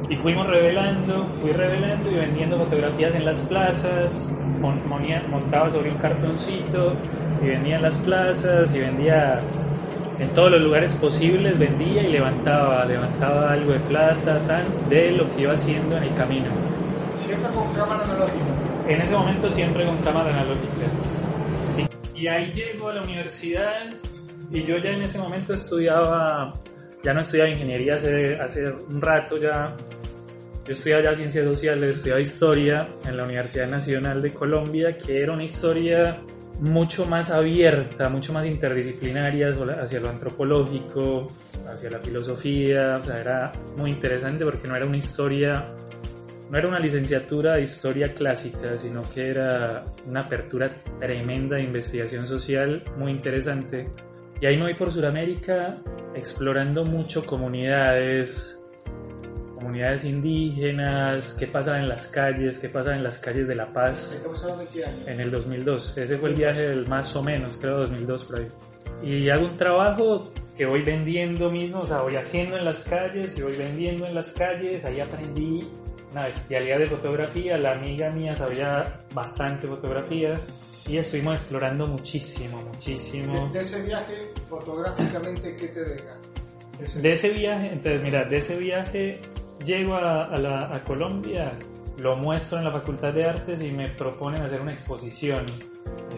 [0.09, 6.93] y fuimos revelando, fui revelando y vendiendo fotografías en las plazas, montaba sobre un cartoncito
[7.41, 9.41] y vendía en las plazas y vendía
[10.19, 15.29] en todos los lugares posibles vendía y levantaba, levantaba algo de plata, tan, de lo
[15.29, 16.47] que iba haciendo en el camino.
[17.17, 18.45] ¿Siempre con cámara analógica?
[18.87, 20.87] En ese momento siempre con cámara analógica.
[21.69, 21.85] Sí.
[22.15, 23.89] Y ahí llego a la universidad
[24.51, 26.53] y yo ya en ese momento estudiaba,
[27.03, 29.75] ya no estudiaba ingeniería hace, hace un rato ya,
[30.67, 35.31] yo estudiaba ya ciencias sociales, estudiaba historia en la Universidad Nacional de Colombia, que era
[35.31, 36.17] una historia
[36.59, 41.31] mucho más abierta, mucho más interdisciplinaria hacia lo antropológico,
[41.71, 45.73] hacia la filosofía, o sea, era muy interesante porque no era una historia,
[46.49, 52.27] no era una licenciatura de historia clásica, sino que era una apertura tremenda de investigación
[52.27, 53.89] social muy interesante.
[54.41, 55.77] Y ahí me voy por Sudamérica
[56.13, 58.56] explorando mucho comunidades,
[59.67, 64.17] comunidades indígenas, qué pasa en las calles, qué pasa en las calles de La Paz.
[65.05, 65.97] En el 2002.
[65.97, 68.47] Ese fue el viaje del más o menos, creo 2002 por ahí.
[69.03, 73.37] Y hago un trabajo que voy vendiendo mismo, o sea, voy haciendo en las calles
[73.37, 74.85] y voy vendiendo en las calles.
[74.85, 75.69] Ahí aprendí
[76.13, 77.57] una bestialidad de fotografía.
[77.57, 80.39] La amiga mía sabía bastante fotografía
[80.87, 83.49] y estuvimos explorando muchísimo, muchísimo.
[83.51, 86.17] De, ese viaje, fotográficamente, ¿qué te deja?
[87.01, 89.19] De ese viaje, entonces mira, de ese viaje
[89.67, 91.51] llego a, Colombia,
[91.97, 95.45] lo muestro en la Facultad de Artes y me proponen hacer una exposición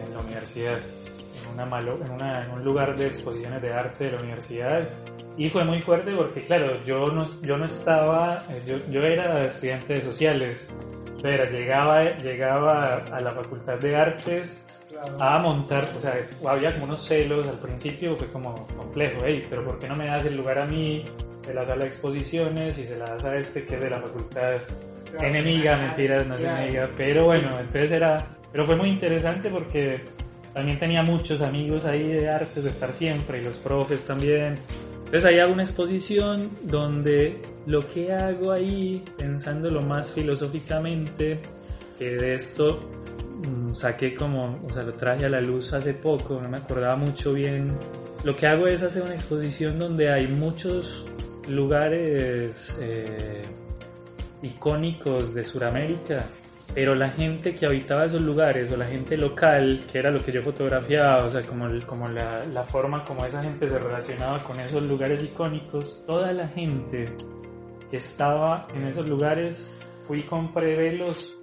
[0.02, 4.18] en la universidad, en, una malo, en, un lugar de exposiciones de arte de la
[4.18, 4.88] universidad.
[5.36, 9.44] Y fue muy fuerte porque, claro, yo no, yo no estaba, eh, yo, yo era
[9.44, 10.66] estudiante de sociales,
[11.20, 14.64] pero llegaba, llegaba a la Facultad de Artes
[15.18, 16.14] a montar, o sea,
[16.46, 20.06] había como unos celos al principio, fue como complejo, hey, pero ¿por qué no me
[20.06, 21.04] das el lugar a mí?
[21.46, 24.00] de la sala de exposiciones y se la das a este que es de la
[24.00, 24.60] facultad
[25.20, 30.02] enemiga, mentiras, no es enemiga, pero bueno, entonces era, pero fue muy interesante porque
[30.54, 34.54] también tenía muchos amigos ahí de artes de estar siempre y los profes también.
[34.98, 41.40] Entonces ahí hago una exposición donde lo que hago ahí, pensándolo más filosóficamente,
[41.98, 42.99] que de esto
[43.72, 47.32] saqué como, o sea, lo traje a la luz hace poco, no me acordaba mucho
[47.32, 47.76] bien.
[48.24, 51.04] Lo que hago es hacer una exposición donde hay muchos
[51.48, 53.42] lugares eh,
[54.42, 56.24] icónicos de Sudamérica,
[56.74, 60.32] pero la gente que habitaba esos lugares o la gente local, que era lo que
[60.32, 64.60] yo fotografiaba, o sea, como, como la, la forma como esa gente se relacionaba con
[64.60, 67.06] esos lugares icónicos, toda la gente
[67.90, 69.68] que estaba en esos lugares,
[70.06, 71.39] fui y compré velos,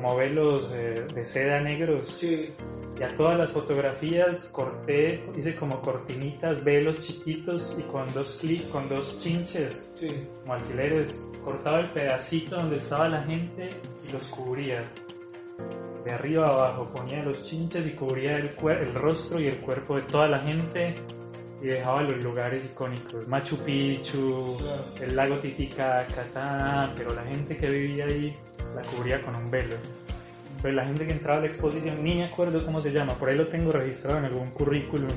[0.00, 2.08] como velos eh, de seda negros.
[2.08, 2.52] Sí.
[2.98, 8.66] Y a todas las fotografías corté, hice como cortinitas, velos chiquitos y con dos clics,
[8.66, 9.90] con dos chinches,
[10.42, 13.70] como alfileres, cortaba el pedacito donde estaba la gente
[14.06, 14.90] y los cubría.
[16.04, 19.96] De arriba a abajo ponía los chinches y cubría el, el rostro y el cuerpo
[19.96, 20.94] de toda la gente
[21.62, 24.58] y dejaba los lugares icónicos, Machu Picchu,
[25.00, 28.36] el lago Titicaca, pero la gente que vivía ahí
[28.74, 29.76] la cubría con un velo.
[30.60, 33.30] Pues la gente que entraba a la exposición, ni me acuerdo cómo se llama, por
[33.30, 35.10] ahí lo tengo registrado en algún currículum,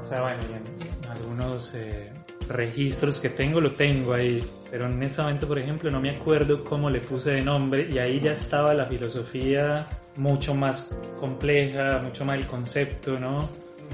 [0.00, 2.10] o sea, bueno, en, algunos eh,
[2.48, 6.64] registros que tengo lo tengo ahí, pero en este momento, por ejemplo, no me acuerdo
[6.64, 9.86] cómo le puse de nombre y ahí ya estaba la filosofía
[10.16, 13.38] mucho más compleja, mucho más el concepto, ¿no?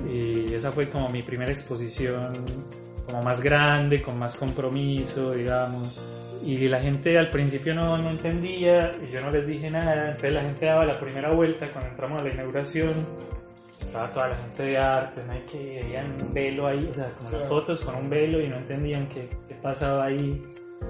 [0.08, 2.32] Y esa fue como mi primera exposición
[3.04, 8.92] como más grande, con más compromiso, digamos y la gente al principio no, no, entendía
[9.02, 12.20] y yo no les dije nada, entonces la gente daba la primera vuelta cuando entramos
[12.20, 12.94] a la inauguración,
[13.80, 15.46] estaba toda la gente de arte, ¿no?
[15.50, 18.56] que veían un velo ahí, o sea, con las fotos con un velo y no
[18.56, 20.42] entendían qué, qué pasaba ahí.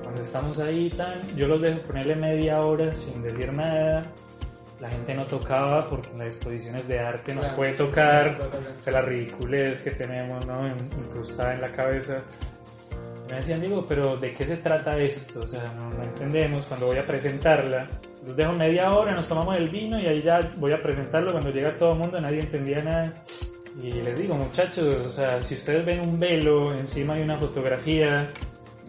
[0.02, 4.02] Cuando estamos ahí, tan, yo los dejo ponerle media hora sin decir nada.
[4.80, 8.36] La gente no tocaba porque en las exposiciones de arte no puede tocar,
[8.76, 10.68] se la ridiculez que tenemos ¿no?
[10.68, 12.22] incrustada en la cabeza
[13.28, 15.40] me decían, digo, pero ¿de qué se trata esto?
[15.40, 17.88] O sea, no, entendemos cuando voy a presentarla.
[18.26, 21.32] Los dejo media hora, nos tomamos el vino y ahí ya voy a presentarlo.
[21.32, 23.22] Cuando llega todo el mundo, nadie entendía nada.
[23.82, 28.26] Y les digo, muchachos, o sea, si ustedes ven un velo encima de una fotografía,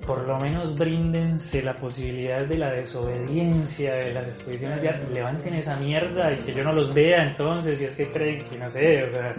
[0.10, 5.76] por lo menos bríndense la posibilidad de la desobediencia, de las exposiciones de levanten esa
[5.76, 9.04] mierda y que yo no los vea entonces, si es que creen que no sé,
[9.04, 9.36] o sea,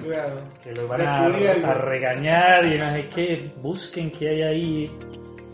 [0.63, 4.97] que los van a, a, regañar y no sé qué, busquen qué hay ahí.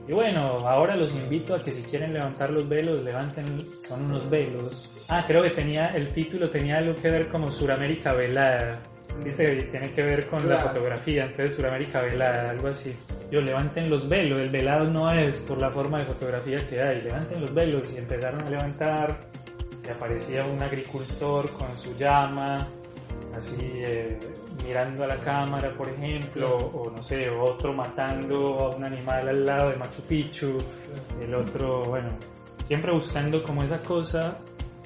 [0.07, 3.47] Y bueno, ahora los invito a que si quieren levantar los velos, levanten,
[3.89, 5.07] son unos velos.
[5.09, 8.83] Ah, creo que tenía, el título tenía algo que ver como Suramérica Velada
[9.25, 12.95] dice que tiene que ver con la fotografía, entonces Suramérica velada, algo así.
[13.31, 17.03] Yo levanten los velos, el velado no es por la forma de fotografía que hay,
[17.03, 19.17] levanten los velos y empezaron a levantar
[19.85, 22.59] y aparecía un agricultor con su llama,
[23.37, 24.19] así eh,
[24.65, 29.45] mirando a la cámara, por ejemplo, o no sé, otro matando a un animal al
[29.45, 30.59] lado de Machu Picchu,
[31.21, 32.11] el otro, bueno,
[32.63, 34.39] siempre buscando como esa cosa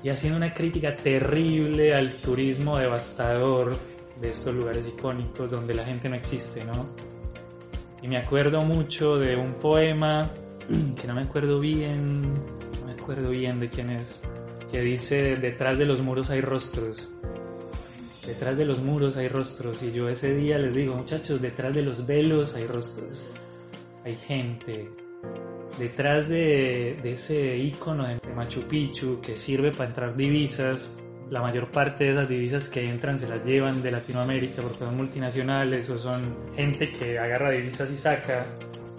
[0.02, 3.72] y haciendo una crítica terrible al turismo devastador
[4.20, 6.86] de estos lugares icónicos donde la gente no existe, ¿no?
[8.02, 10.30] Y me acuerdo mucho de un poema
[11.00, 14.20] que no me acuerdo bien, no me acuerdo bien de quién es,
[14.70, 17.08] que dice, detrás de los muros hay rostros.
[18.26, 19.82] Detrás de los muros hay rostros.
[19.82, 23.32] Y yo ese día les digo, muchachos, detrás de los velos hay rostros.
[24.04, 24.88] Hay gente.
[25.78, 30.94] Detrás de, de ese icono de Machu Picchu que sirve para entrar divisas,
[31.30, 34.96] la mayor parte de esas divisas que entran se las llevan de Latinoamérica porque son
[34.96, 38.46] multinacionales o son gente que agarra divisas y saca.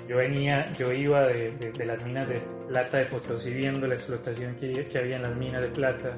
[0.07, 4.55] Yo venía, yo iba de, de, las minas de plata de Potosí viendo la explotación
[4.55, 6.17] que, que, había en las minas de plata.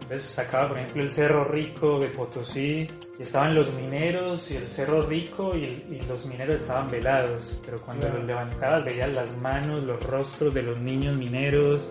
[0.00, 4.66] Entonces sacaba, por ejemplo, el Cerro Rico de Potosí y estaban los mineros y el
[4.66, 7.56] Cerro Rico y, y los mineros estaban velados.
[7.64, 11.88] Pero cuando los levantabas veías las manos, los rostros de los niños mineros,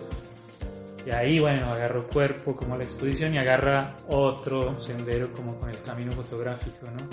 [1.08, 5.80] y ahí, bueno, agarro cuerpo como la exposición y agarra otro sendero como con el
[5.80, 7.08] camino fotográfico, ¿no?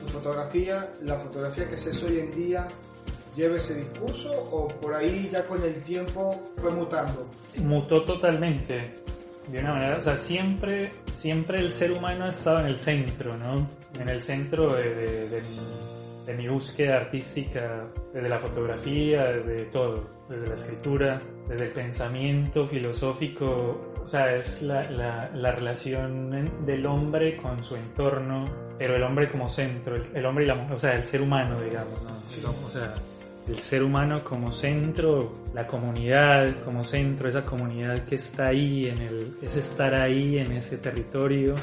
[0.00, 2.68] ¿Tu fotografía, la fotografía que se hace hoy en día,
[3.34, 7.26] lleva ese discurso o por ahí ya con el tiempo fue mutando?
[7.62, 8.96] Mutó totalmente.
[9.48, 13.34] De una manera, o sea, siempre, siempre el ser humano ha estado en el centro,
[13.38, 13.66] ¿no?
[13.98, 15.42] En el centro de, de
[16.32, 23.92] mi búsqueda artística, desde la fotografía, desde todo, desde la escritura, desde el pensamiento filosófico,
[24.02, 28.44] o sea, es la, la, la relación del hombre con su entorno,
[28.78, 31.60] pero el hombre como centro, el, hombre y la mujer, o sea, el ser humano,
[31.60, 32.66] digamos, ¿no?
[32.66, 32.94] o sea,
[33.46, 39.02] el ser humano como centro, la comunidad como centro, esa comunidad que está ahí, en
[39.02, 41.54] el, es estar ahí en ese territorio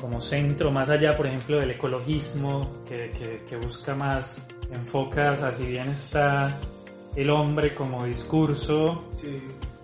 [0.00, 3.12] como centro, más allá, por ejemplo, del ecologismo, que,
[3.48, 6.56] que, busca más, enfoca, o sea, si bien está
[7.14, 9.10] el hombre como discurso,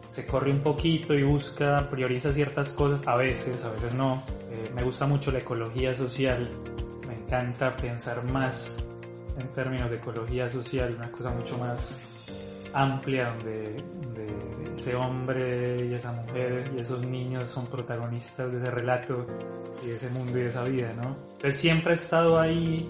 [0.09, 4.23] se corre un poquito y busca, prioriza ciertas cosas, a veces, a veces no.
[4.51, 6.51] Eh, me gusta mucho la ecología social,
[7.07, 8.83] me encanta pensar más
[9.39, 11.95] en términos de ecología social, una cosa mucho más
[12.73, 13.75] amplia donde,
[14.77, 19.27] ese hombre y esa mujer y esos niños son protagonistas de ese relato
[19.83, 21.17] y de ese mundo y de esa vida, ¿no?
[21.33, 22.89] Entonces siempre ha estado ahí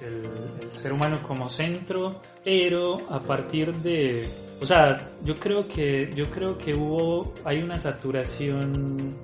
[0.00, 4.26] el, ser humano como centro, pero a partir de,
[4.60, 9.14] o sea, yo creo que yo creo que hubo hay una saturación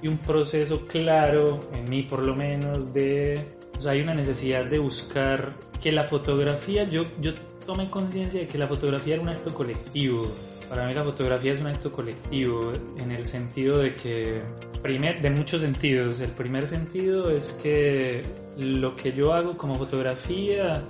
[0.00, 4.64] y un proceso claro en mí por lo menos de, o sea, hay una necesidad
[4.64, 7.32] de buscar que la fotografía, yo yo
[7.66, 10.26] tomé conciencia de que la fotografía era un acto colectivo.
[10.72, 14.40] Para mí la fotografía es un acto colectivo en el sentido de que,
[14.80, 16.18] primer, de muchos sentidos.
[16.20, 18.22] El primer sentido es que
[18.56, 20.82] lo que yo hago como fotografía,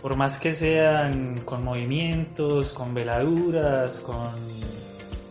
[0.00, 4.30] por más que sean con movimientos, con veladuras, con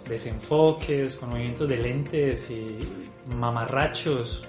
[0.09, 2.79] desenfoques, con movimientos de lentes y
[3.33, 4.45] mamarrachos,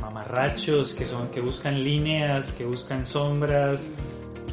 [0.00, 3.90] mamarrachos que son que buscan líneas, que buscan sombras,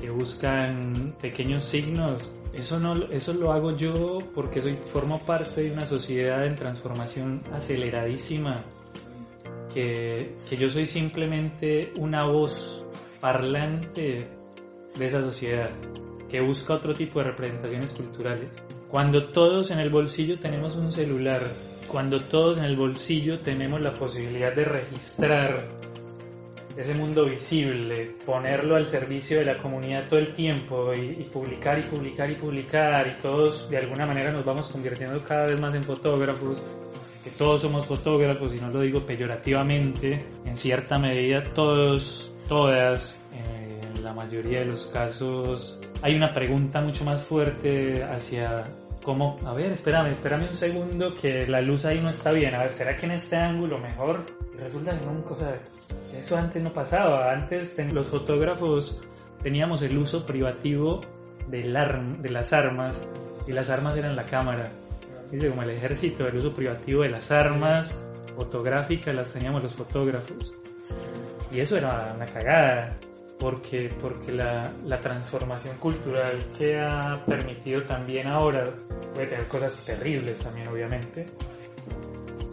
[0.01, 2.33] que buscan pequeños signos.
[2.53, 7.41] Eso, no, eso lo hago yo porque soy, formo parte de una sociedad en transformación
[7.51, 8.63] aceleradísima,
[9.73, 12.85] que, que yo soy simplemente una voz
[13.19, 14.27] parlante
[14.97, 15.71] de esa sociedad,
[16.29, 18.49] que busca otro tipo de representaciones culturales.
[18.89, 21.41] Cuando todos en el bolsillo tenemos un celular,
[21.87, 25.67] cuando todos en el bolsillo tenemos la posibilidad de registrar
[26.77, 31.83] ese mundo visible, ponerlo al servicio de la comunidad todo el tiempo y, publicar y
[31.83, 35.83] publicar y publicar y todos de alguna manera nos vamos convirtiendo cada vez más en
[35.83, 36.61] fotógrafos,
[37.23, 44.03] que todos somos fotógrafos y no lo digo peyorativamente, en cierta medida todos, todas, en
[44.03, 48.65] la mayoría de los casos hay una pregunta mucho más fuerte hacia
[49.03, 52.59] como, a ver, espérame, espérame un segundo que la luz ahí no está bien, a
[52.59, 54.25] ver, ¿será que en este ángulo mejor?
[54.53, 55.55] Y resulta que nunca, o sea,
[56.15, 59.01] eso antes no pasaba, antes los fotógrafos
[59.41, 61.01] teníamos el uso privativo
[61.47, 61.73] del
[62.21, 63.07] de las armas
[63.47, 64.71] y las armas eran la cámara.
[65.31, 67.99] Dice, como el ejército, el uso privativo de las armas
[68.35, 70.53] fotográficas las teníamos los fotógrafos.
[71.51, 72.97] Y eso era una cagada
[73.43, 78.73] porque, porque la, la, transformación cultural que ha permitido también ahora,
[79.13, 81.25] puede tener cosas terribles también obviamente,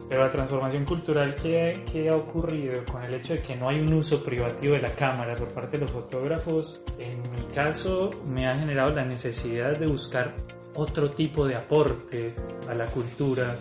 [0.08, 3.78] pero la transformación cultural que, que, ha ocurrido con el hecho de que no hay
[3.78, 8.48] un uso privativo de la cámara por parte de los fotógrafos, en mi caso me
[8.48, 10.34] ha generado la necesidad de buscar
[10.74, 12.34] otro tipo de aporte
[12.68, 13.54] a la cultura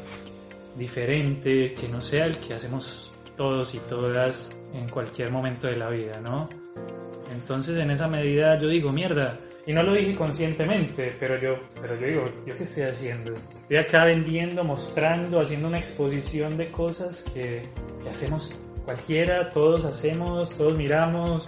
[0.76, 5.92] diferente, que no sea el que hacemos todos y todas en cualquier momento de la
[5.92, 6.50] vida, ¿no?
[7.32, 12.00] Entonces en esa medida yo digo, mierda, y no lo dije conscientemente, pero yo, pero
[12.00, 13.34] yo digo, ¿yo qué estoy haciendo?
[13.62, 17.62] Estoy acá vendiendo, mostrando, haciendo una exposición de cosas que,
[18.02, 18.56] que hacemos
[18.86, 21.48] cualquiera, todos hacemos, todos miramos,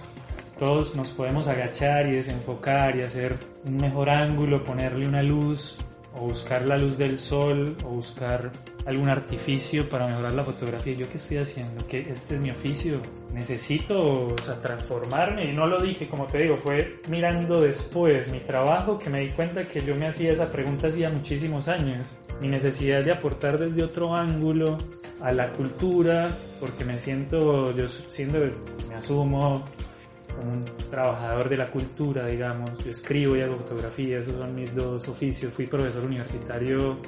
[0.58, 5.76] todos nos podemos agachar y desenfocar y hacer un mejor ángulo, ponerle una luz
[6.14, 8.50] o buscar la luz del sol o buscar
[8.86, 10.94] algún artificio para mejorar la fotografía.
[10.94, 11.86] ¿Yo qué estoy haciendo?
[11.86, 13.00] que Este es mi oficio.
[13.32, 18.40] Necesito o sea, transformarme y no lo dije, como te digo, fue mirando después mi
[18.40, 22.06] trabajo que me di cuenta que yo me hacía esa pregunta hacía muchísimos años.
[22.40, 24.76] Mi necesidad de aportar desde otro ángulo
[25.20, 28.40] a la cultura, porque me siento, yo siendo,
[28.88, 29.64] me asumo
[30.36, 32.84] como un trabajador de la cultura, digamos.
[32.84, 35.52] Yo escribo y hago fotografía, esos son mis dos oficios.
[35.52, 36.98] Fui profesor universitario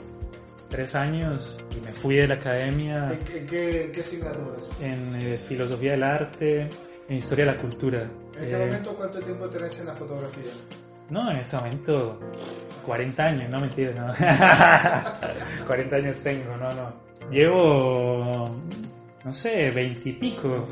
[0.69, 3.13] tres años y me fui de la academia.
[3.13, 4.69] ¿En qué, qué asignaturas?
[4.81, 6.69] En eh, filosofía del arte,
[7.09, 8.03] en historia de la cultura.
[8.37, 10.51] ¿En este eh, momento cuánto tiempo tenés en la fotografía?
[11.11, 12.19] No, en este momento
[12.87, 14.13] 40 años, no mentira, no.
[15.67, 17.05] 40 años tengo, no, no.
[17.31, 18.45] Llevo,
[19.25, 20.67] no sé, 20 y pico.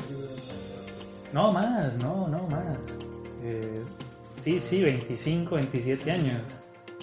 [1.33, 2.93] No, más, no, no, más.
[3.43, 3.83] Eh,
[4.39, 6.41] sí, sí, 25, 27 años.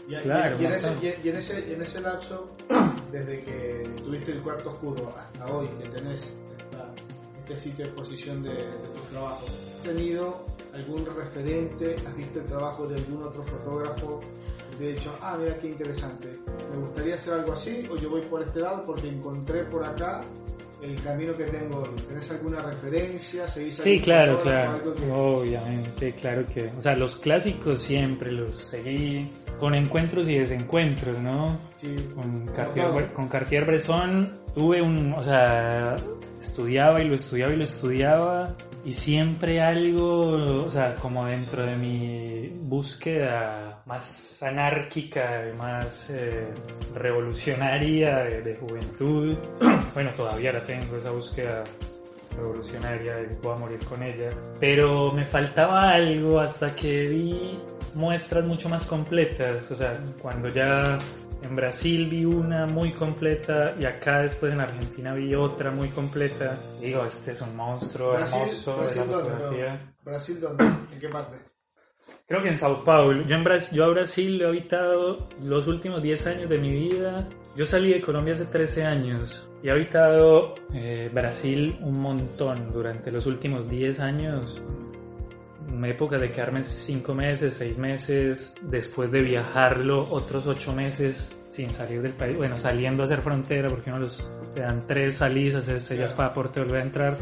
[0.08, 2.50] Y, claro, y, en ese, y, en ese, y, en ese, lapso,
[3.12, 6.32] desde que tuviste el cuarto oscuro hasta hoy, que tenés
[7.38, 11.96] este sitio de exposición de, tu trabajo, ¿has tenido algún referente?
[12.06, 14.20] ¿Has visto el trabajo de algún otro fotógrafo?
[14.78, 16.38] De hecho, ah, mira qué interesante,
[16.72, 20.22] me gustaría hacer algo así, o yo voy por este lado porque encontré por acá
[20.82, 22.00] el camino que tengo hoy?
[22.08, 23.46] ¿Tenés alguna referencia?
[23.46, 24.80] sí, claro, claro.
[25.12, 26.70] Obviamente, claro que.
[26.76, 31.58] O sea, los clásicos siempre los seguí con encuentros y desencuentros, ¿no?
[31.76, 31.94] Sí.
[32.14, 35.12] Con Cartier, con Cartier-Bresson tuve un.
[35.12, 35.96] O sea,
[36.40, 41.76] estudiaba y lo estudiaba y lo estudiaba y siempre algo, o sea, como dentro de
[41.76, 46.48] mi búsqueda más anárquica, más eh,
[46.94, 49.36] revolucionaria de, juventud,
[49.94, 51.64] bueno, todavía la tengo, esa búsqueda
[52.36, 57.58] revolucionaria y puedo morir con ella, pero me faltaba algo hasta que vi
[57.94, 60.96] muestras mucho más completas, o sea, cuando ya
[61.42, 66.58] en Brasil vi una muy completa y acá después en Argentina vi otra muy completa.
[66.80, 69.94] digo, este es un monstruo hermoso de la fotografía.
[70.04, 70.64] ¿Brasil dónde?
[70.64, 71.36] ¿En qué parte?
[72.26, 73.26] Creo que en Sao Paulo.
[73.26, 77.28] Yo, en Brasil, yo a Brasil he habitado los últimos 10 años de mi vida.
[77.56, 83.10] Yo salí de Colombia hace 13 años y he habitado eh, Brasil un montón durante
[83.10, 84.62] los últimos 10 años
[85.84, 92.00] época de quedarme cinco meses, seis meses, después de viajarlo otros ocho meses sin salir
[92.00, 95.90] del país, bueno, saliendo a hacer frontera, porque uno los te dan tres salidas, es
[95.90, 97.16] ellas para aporte volver a entrar.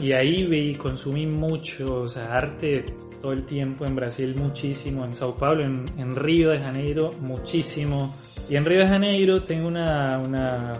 [0.00, 2.84] y ahí vi, consumí mucho, o sea, arte
[3.20, 8.14] todo el tiempo en Brasil muchísimo, en Sao Paulo, en, Río de Janeiro muchísimo.
[8.48, 10.18] Y en Río de Janeiro tengo una...
[10.18, 10.72] una...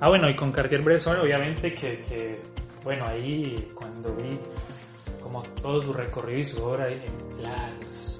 [0.00, 2.40] Ah, bueno, y con Cartier-Bresson obviamente que, que,
[2.84, 4.38] bueno, ahí cuando vi
[5.28, 6.88] como todo su recorrido y su obra
[7.38, 8.18] claro, es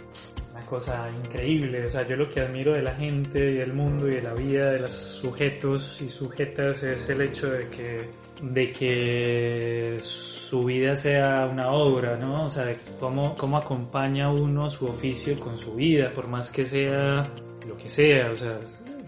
[0.53, 1.87] una cosa increíble.
[1.87, 4.35] O sea, yo lo que admiro de la gente y del mundo y de la
[4.35, 8.11] vida de los sujetos y sujetas es el hecho de que,
[8.43, 12.47] de que su vida sea una obra, ¿no?
[12.47, 16.67] O sea, de cómo, cómo acompaña uno su oficio con su vida, por más que
[16.67, 17.23] sea
[17.67, 18.61] lo que sea, o sea,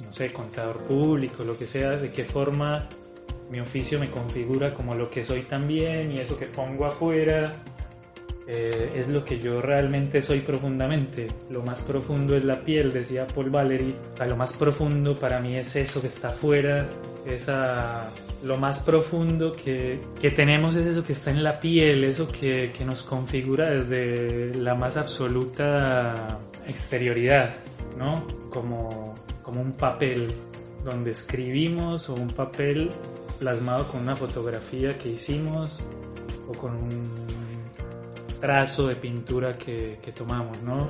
[0.03, 2.89] no sé, contador público, lo que sea, de qué forma
[3.51, 7.63] mi oficio me configura como lo que soy también y eso que pongo afuera
[8.47, 11.27] eh, es lo que yo realmente soy profundamente.
[11.51, 13.95] Lo más profundo es la piel, decía Paul Valery.
[14.21, 16.89] O lo más profundo para mí es eso que está afuera,
[17.27, 18.11] esa,
[18.43, 22.73] lo más profundo que, que, tenemos es eso que está en la piel, eso que,
[22.73, 27.57] que nos configura desde la más absoluta exterioridad,
[27.99, 28.15] ¿no?
[28.49, 29.15] Como
[29.51, 30.29] como un papel
[30.85, 32.89] donde escribimos o un papel
[33.41, 35.81] plasmado con una fotografía que hicimos
[36.49, 37.10] o con un
[38.41, 40.89] trazo de pintura que, tomamos, ¿no?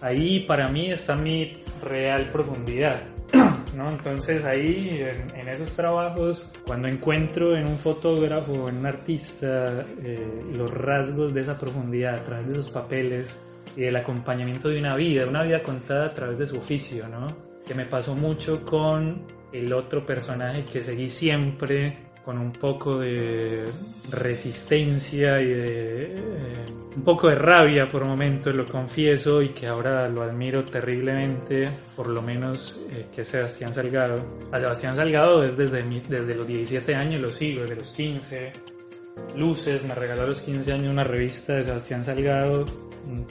[0.00, 1.52] Ahí para mí está mi
[1.82, 3.02] real profundidad,
[3.76, 3.90] ¿no?
[3.90, 5.00] Entonces ahí
[5.34, 9.64] en, esos trabajos, cuando encuentro en un fotógrafo en un artista
[10.02, 13.36] eh, los rasgos de esa profundidad a través de esos papeles
[13.76, 17.26] y del acompañamiento de una vida, una vida contada a través de su oficio, ¿no?
[17.66, 23.64] Que me pasó mucho con el otro personaje que seguí siempre con un poco de
[24.10, 30.06] resistencia y de eh, un poco de rabia por momentos, lo confieso, y que ahora
[30.10, 31.64] lo admiro terriblemente,
[31.96, 34.22] por lo menos eh, que Sebastián Salgado.
[34.52, 38.52] A Sebastián Salgado es desde, desde los 17 años, lo sigo, desde los 15.
[39.34, 42.66] Luces, me regaló a los 15 años una revista de Sebastián Salgado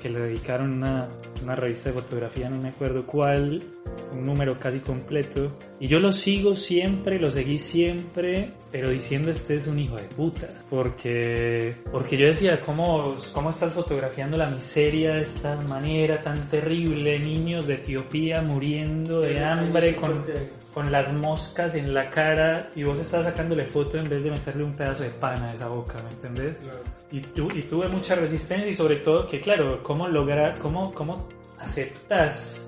[0.01, 1.09] que le dedicaron una,
[1.43, 3.63] una revista de fotografía, no me acuerdo cuál,
[4.11, 5.51] un número casi completo.
[5.79, 10.03] Y yo lo sigo siempre, lo seguí siempre, pero diciendo este es un hijo de
[10.03, 10.47] puta.
[10.69, 17.19] Porque, porque yo decía, ¿cómo, ¿cómo estás fotografiando la miseria de esta manera tan terrible?
[17.19, 20.23] Niños de Etiopía muriendo de hambre con,
[20.77, 24.63] con las moscas en la cara y vos estás sacándole foto en vez de meterle
[24.63, 26.55] un pedazo de pan a esa boca, ¿me entendés?
[27.09, 31.27] Y, tu, y tuve mucha resistencia y sobre todo que, claro, ¿cómo lograr, cómo, cómo
[31.59, 32.67] aceptas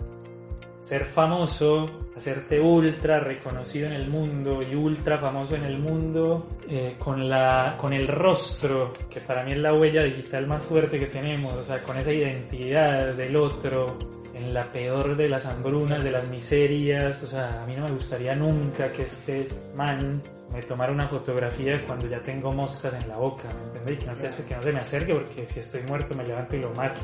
[0.81, 1.85] ser famoso,
[2.15, 7.77] hacerte ultra reconocido en el mundo y ultra famoso en el mundo eh, con, la,
[7.79, 11.63] con el rostro, que para mí es la huella digital más fuerte que tenemos, o
[11.63, 13.97] sea, con esa identidad del otro,
[14.33, 17.91] en la peor de las hambrunas, de las miserias, o sea, a mí no me
[17.91, 20.21] gustaría nunca que este man
[20.51, 23.99] me tomara una fotografía cuando ya tengo moscas en la boca, ¿me entendés?
[23.99, 26.73] Que no, que no se me acerque porque si estoy muerto me levanto y lo
[26.73, 27.01] mato.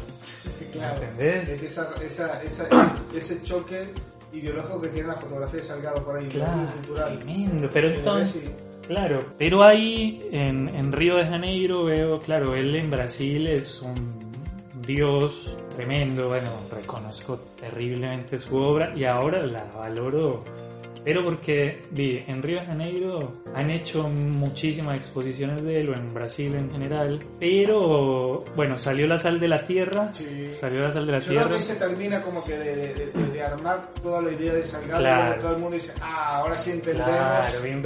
[0.73, 1.49] Claro, ¿Entendés?
[1.49, 2.67] Es esa, esa, esa,
[3.15, 3.89] ese choque
[4.33, 7.19] ideológico que tiene la fotografía de Salgado por ahí, claro, cultural.
[7.19, 8.51] Tremendo, pero entonces...
[8.87, 14.25] Claro, pero ahí en, en Río de Janeiro veo, claro, él en Brasil es un
[14.85, 20.43] dios tremendo, bueno, reconozco terriblemente su obra y ahora la valoro
[21.05, 26.11] pero porque vi, en Río de Janeiro han hecho muchísimas exposiciones de él, o en
[26.13, 30.11] Brasil en general, pero bueno, salió la sal de la tierra,
[30.59, 31.45] salió la sal de la Yo tierra.
[31.45, 35.41] Creo que se termina como que de, de, armar toda la idea de Salgado, claro.
[35.41, 37.11] todo el mundo dice, ah, ahora sí entendemos.
[37.11, 37.81] Claro, Wim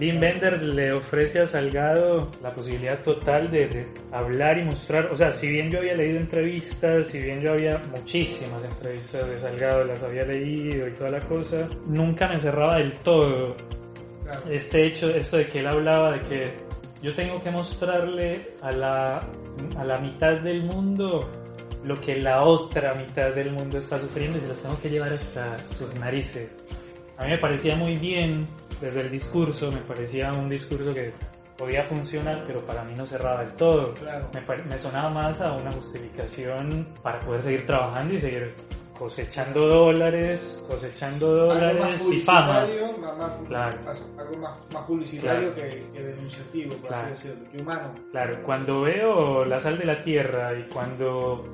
[0.00, 5.30] Dean Bender le ofrece a Salgado la posibilidad total de, hablar y mostrar, o sea,
[5.30, 10.02] si bien yo había leído entrevistas, si bien yo había muchísimas entrevistas de Salgado, las
[10.02, 13.54] había leído y toda la cosa, nunca me cerraba del todo
[14.50, 16.44] este hecho, esto de que él hablaba de que
[17.02, 19.28] yo tengo que mostrarle a la,
[19.76, 21.28] a la mitad del mundo
[21.84, 25.12] lo que la otra mitad del mundo está sufriendo y se los tengo que llevar
[25.12, 26.56] hasta sus narices.
[27.18, 28.46] A mí me parecía muy bien
[28.80, 31.12] desde el discurso, me parecía un discurso que
[31.56, 33.92] podía funcionar, pero para mí no cerraba del todo.
[34.32, 38.54] Me, sonaba más a una justificación para poder seguir trabajando y seguir
[38.98, 42.66] cosechando dólares, cosechando dólares y fama.
[43.46, 43.78] claro.
[44.18, 47.94] Algo más, publicitario que, denunciativo, por así decirlo, que humano.
[48.10, 51.44] Claro, cuando veo La Sal de la Tierra y cuando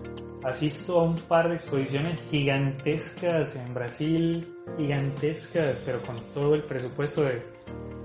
[0.47, 7.25] asisto a un par de exposiciones gigantescas en Brasil, gigantescas, pero con todo el presupuesto
[7.25, 7.43] de,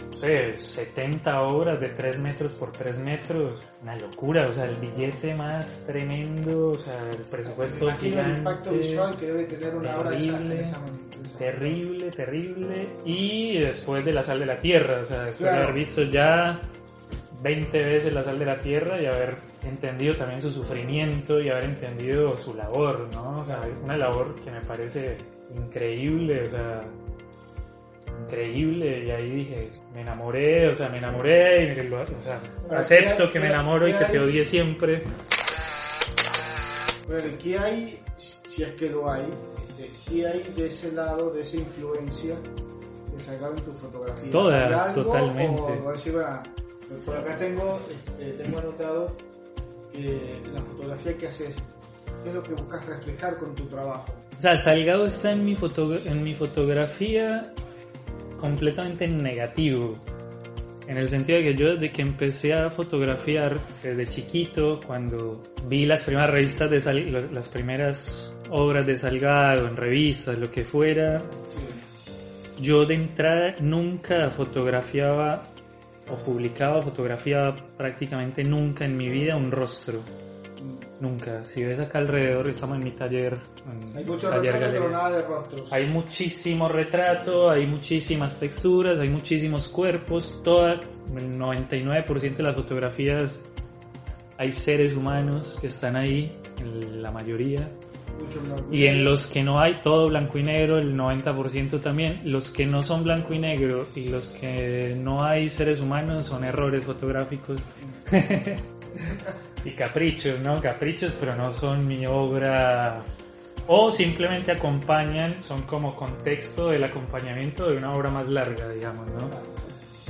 [0.10, 3.62] no sé, 70 obras de 3 metros por 3 metros.
[3.84, 8.32] Una locura, o sea, el billete más tremendo, o sea, el presupuesto gigante.
[8.32, 10.72] El impacto visual que debe tener una terrible,
[11.38, 12.90] Terrible, terrible.
[13.06, 16.62] Y después de La Sal de la Tierra, o sea, después de haber visto ya
[17.42, 21.66] 20 veces la sal de la tierra y haber entendido también su sufrimiento y haber
[21.66, 23.40] entendido su labor, ¿no?
[23.40, 25.18] O sea, una labor que me parece
[25.56, 26.82] increíble, o sea,
[28.24, 32.40] increíble y ahí dije, me enamoré, o sea, me enamoré y o sea,
[32.70, 35.02] acepto que me enamoro y que te odie siempre.
[37.08, 39.28] Bueno, ¿qué hay, si es que lo hay,
[39.80, 42.36] este, qué hay de ese lado, de esa influencia
[43.18, 44.32] que sacado en tu fotografía?
[44.32, 45.74] Toda, totalmente.
[47.06, 49.16] Por acá tengo, este, tengo anotado
[49.94, 51.58] que la fotografía que haces,
[52.24, 54.06] ¿qué es lo que buscas reflejar con tu trabajo?
[54.38, 55.58] O sea, Salgado está en mi,
[56.06, 57.54] en mi fotografía
[58.40, 59.98] completamente en negativo.
[60.88, 65.86] En el sentido de que yo desde que empecé a fotografiar desde chiquito, cuando vi
[65.86, 71.22] las primeras revistas de las primeras obras de Salgado en revistas, lo que fuera,
[72.60, 75.44] yo de entrada nunca fotografiaba
[76.10, 80.00] o publicaba, fotografiaba prácticamente nunca en mi vida un rostro
[81.00, 81.44] Nunca.
[81.46, 83.36] Si ves acá alrededor, estamos en mi taller.
[83.96, 85.74] hay muchos retratos, pero nada de rostros.
[85.74, 90.42] Hay muchísimo retrato, hay muchísimas texturas, hay muchísimos cuerpos.
[90.44, 93.42] Toda, el 99% de las fotografías
[94.38, 97.68] hay seres humanos que están ahí, en la mayoría.
[98.72, 102.22] Y en los que no hay todo blanco y negro, el 90% también.
[102.24, 106.46] Los que no son blanco y negro y los que no hay seres humanos son
[106.46, 107.62] errores fotográficos.
[109.66, 110.62] y caprichos, ¿no?
[110.62, 113.02] Caprichos, pero no son mi obra.
[113.68, 119.30] O simplemente acompañan, son como contexto del acompañamiento de una obra más larga, digamos, ¿no?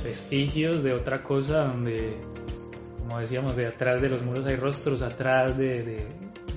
[0.02, 2.16] Vestigios de otra cosa donde,
[3.00, 6.06] como decíamos, de atrás de los muros hay rostros, atrás de, de,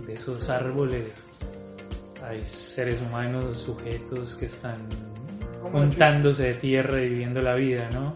[0.08, 1.12] de esos árboles
[2.28, 4.78] hay seres humanos, sujetos que están
[5.72, 8.14] juntándose de tierra y viviendo la vida, ¿no?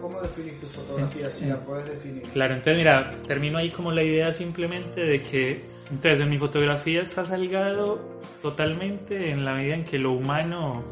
[0.00, 1.30] ¿Cómo definir tu fotografía?
[1.30, 2.22] Si la puedes definir.
[2.32, 7.02] Claro, entonces mira, termino ahí como la idea simplemente de que, entonces en mi fotografía
[7.02, 10.84] está salgado totalmente en la medida en que lo humano,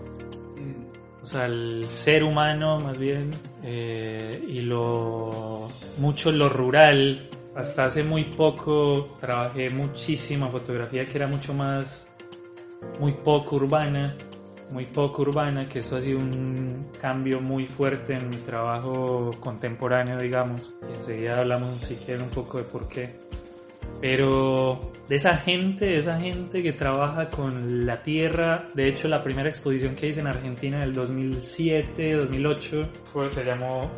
[0.56, 1.22] mm.
[1.24, 3.30] o sea, el ser humano más bien,
[3.62, 11.26] eh, y lo, mucho lo rural, hasta hace muy poco trabajé muchísima fotografía que era
[11.26, 12.06] mucho más,
[13.00, 14.16] muy poco urbana,
[14.70, 20.18] muy poco urbana, que eso ha sido un cambio muy fuerte en mi trabajo contemporáneo,
[20.18, 20.62] digamos.
[20.90, 23.14] Y enseguida hablamos si quieren un poco de por qué.
[24.00, 29.48] Pero de esa gente, esa gente que trabaja con la tierra, de hecho la primera
[29.48, 33.90] exposición que hice en Argentina en el 2007, 2008, fue, se llamó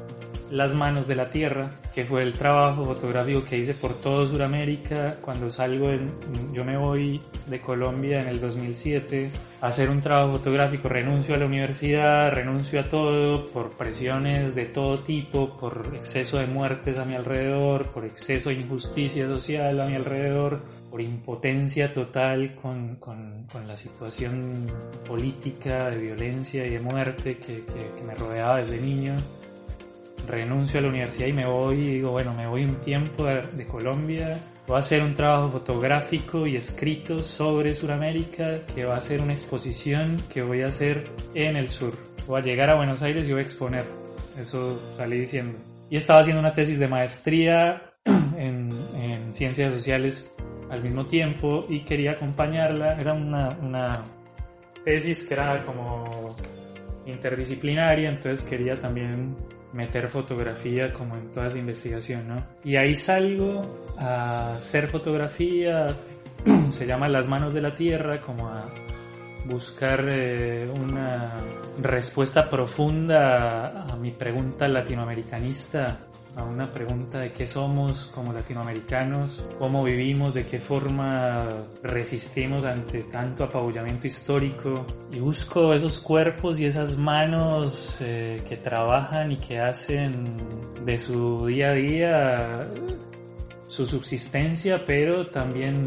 [0.50, 5.16] las manos de la tierra, que fue el trabajo fotográfico que hice por todo Sudamérica.
[5.20, 6.10] Cuando salgo, en,
[6.52, 9.30] yo me voy de Colombia en el 2007
[9.60, 14.66] a hacer un trabajo fotográfico, renuncio a la universidad, renuncio a todo por presiones de
[14.66, 19.86] todo tipo, por exceso de muertes a mi alrededor, por exceso de injusticia social a
[19.86, 24.66] mi alrededor por impotencia total con, con, con, la situación
[25.06, 29.12] política de violencia y de muerte que, que, que me rodeaba desde niño
[30.28, 33.66] renuncio a la universidad y me voy y digo, bueno, me voy un tiempo de,
[33.66, 39.20] Colombia, voy a hacer un trabajo fotográfico y escrito sobre Sudamérica, que va a ser
[39.20, 41.04] una exposición que voy a hacer
[41.34, 41.92] en el sur.
[42.26, 43.84] Voy a llegar a Buenos Aires y voy a exponer.
[44.38, 45.58] Eso salí diciendo.
[45.90, 50.32] Y estaba haciendo una tesis de maestría en, en ciencias sociales
[50.70, 53.00] al mismo tiempo y quería acompañarla.
[53.00, 54.02] Era una, una
[54.84, 56.34] tesis que era como
[57.06, 59.36] interdisciplinaria, entonces quería también
[59.72, 62.46] meter fotografía como en toda esa investigación, ¿no?
[62.64, 63.62] Y ahí salgo
[63.98, 65.96] a hacer fotografía,
[66.70, 68.68] se llama Las manos de la tierra, como a
[69.46, 71.40] buscar eh, una
[71.80, 76.07] respuesta profunda a mi pregunta latinoamericanista
[76.38, 81.48] a una pregunta de qué somos como latinoamericanos, cómo vivimos, de qué forma
[81.82, 84.86] resistimos ante tanto apabullamiento histórico.
[85.12, 90.24] Y busco esos cuerpos y esas manos eh, que trabajan y que hacen
[90.84, 92.68] de su día a día
[93.66, 95.86] su subsistencia, pero también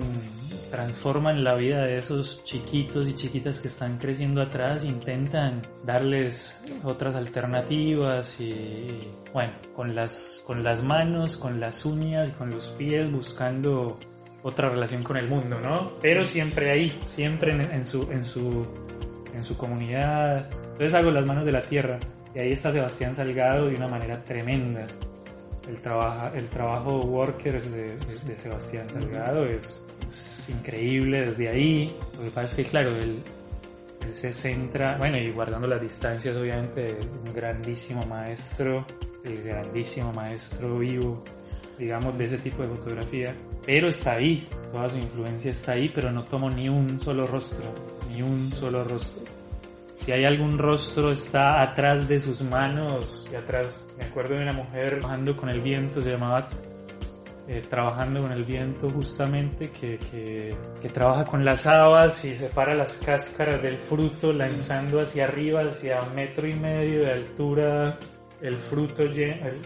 [0.71, 7.15] transforman la vida de esos chiquitos y chiquitas que están creciendo atrás, intentan darles otras
[7.15, 8.87] alternativas y
[9.33, 13.99] bueno, con las, con las manos, con las uñas, con los pies, buscando
[14.43, 15.91] otra relación con el mundo, ¿no?
[16.01, 18.65] Pero siempre ahí, siempre en, su, en, su,
[19.35, 20.49] en su comunidad.
[20.71, 21.99] Entonces hago las manos de la tierra
[22.33, 24.87] y ahí está Sebastián Salgado de una manera tremenda.
[25.67, 27.95] El, trabajo el trabajo Workers de,
[28.25, 29.83] de Sebastián Salgado es
[30.51, 31.95] increíble desde ahí.
[32.17, 33.21] Lo que pasa es que, claro, él,
[34.13, 36.87] se centra, bueno, y guardando las distancias, obviamente,
[37.25, 38.85] un grandísimo maestro,
[39.23, 41.23] el grandísimo maestro vivo,
[41.77, 43.35] digamos, de ese tipo de fotografía.
[43.65, 47.63] Pero está ahí, toda su influencia está ahí, pero no tomo ni un solo rostro,
[48.11, 49.23] ni un solo rostro.
[50.01, 54.51] Si hay algún rostro, está atrás de sus manos, y atrás, me acuerdo de una
[54.51, 56.49] mujer trabajando con el viento, se llamaba
[57.47, 62.97] eh, trabajando con el viento justamente, que, que, trabaja con las habas y separa las
[62.97, 67.99] cáscaras del fruto lanzando hacia arriba, hacia metro y medio de altura
[68.41, 69.03] el fruto,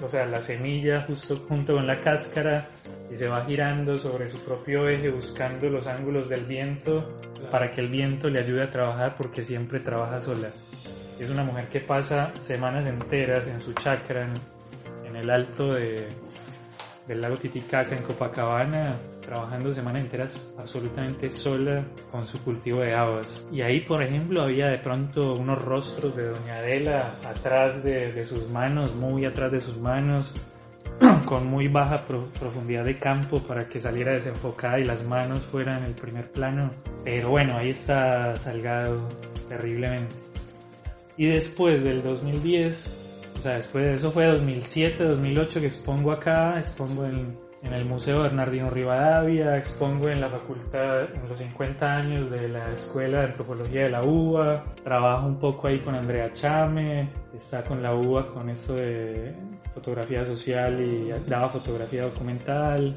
[0.03, 2.67] o sea, la semilla justo junto con la cáscara
[3.09, 7.19] y se va girando sobre su propio eje buscando los ángulos del viento
[7.51, 10.49] para que el viento le ayude a trabajar porque siempre trabaja sola.
[11.19, 14.33] Es una mujer que pasa semanas enteras en su chakra,
[15.05, 16.07] en el alto de,
[17.07, 23.45] del lago Titicaca en Copacabana, trabajando semanas enteras absolutamente sola con su cultivo de habas.
[23.51, 28.49] Y ahí, por ejemplo, había de pronto unos rostros de Doña Adela atrás de, sus
[28.49, 30.33] manos, muy atrás de sus manos,
[31.25, 32.03] con muy baja
[32.39, 36.71] profundidad de campo para que saliera desenfocada y las manos fueran el primer plano.
[37.03, 39.07] Pero bueno, ahí está Salgado
[39.49, 40.15] terriblemente.
[41.17, 46.59] Y después del 2010, o sea, después de eso fue 2007, 2008 que expongo acá,
[46.59, 52.31] expongo en, en el Museo Bernardino Rivadavia, expongo en la facultad en los 50 años
[52.31, 57.09] de la Escuela de Antropología de la UBA, trabajo un poco ahí con Andrea Chame,
[57.35, 59.35] está con la UBA con esto de
[59.73, 62.95] fotografía social y daba fotografía documental,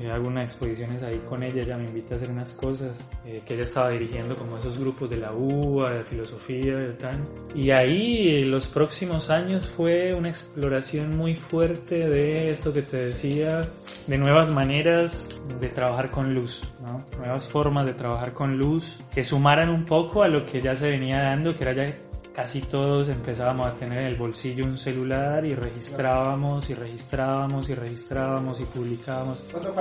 [0.00, 3.42] eh, hago unas exposiciones ahí con ella, ella me invita a hacer unas cosas eh,
[3.44, 7.26] que ella estaba dirigiendo como esos grupos de la UBA, de filosofía, de tal.
[7.54, 13.68] Y ahí los próximos años fue una exploración muy fuerte de esto que te decía,
[14.06, 15.28] de nuevas maneras
[15.60, 17.04] de trabajar con luz, ¿no?
[17.18, 20.90] nuevas formas de trabajar con luz que sumaran un poco a lo que ya se
[20.90, 21.94] venía dando, que era ya
[22.34, 27.74] casi todos empezábamos a tener en el bolsillo un celular y registrábamos y registrábamos y
[27.74, 29.38] registrábamos y publicábamos.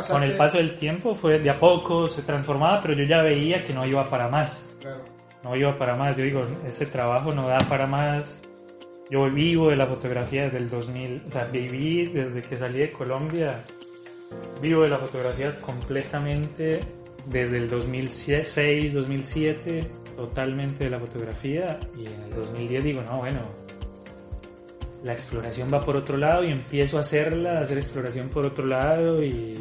[0.10, 3.64] Con el paso del tiempo fue de a poco se transformaba, pero yo ya veía
[3.64, 4.64] que no iba para más.
[5.44, 6.16] No iba para más.
[6.18, 8.40] Yo digo, este trabajo no da para más.
[9.10, 12.92] Yo vivo de la fotografía desde el 2000, o sea, viví desde que salí de
[12.92, 13.66] Colombia.
[14.62, 16.80] Vivo de la fotografía completamente
[17.26, 23.42] desde el 2006, 2007 totalmente de la fotografía y en el 2010 digo, no, bueno,
[25.04, 28.66] la exploración va por otro lado y empiezo a hacerla, a hacer exploración por otro
[28.66, 29.56] lado y,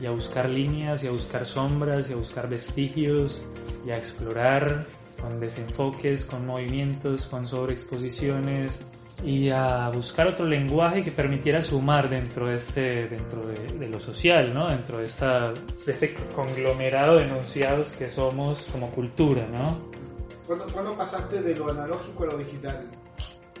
[0.00, 3.42] y, a buscar líneas y a buscar sombras y a buscar vestigios
[3.86, 4.86] y a explorar
[5.20, 8.86] con desenfoques, con movimientos, con sobreexposiciones
[9.24, 14.54] y a buscar otro lenguaje que permitiera sumar dentro de este dentro de, lo social
[14.54, 19.98] no dentro de esta de este conglomerado de enunciados que somos como cultura no
[20.46, 22.90] ¿Cuándo, pasaste de lo analógico a lo digital?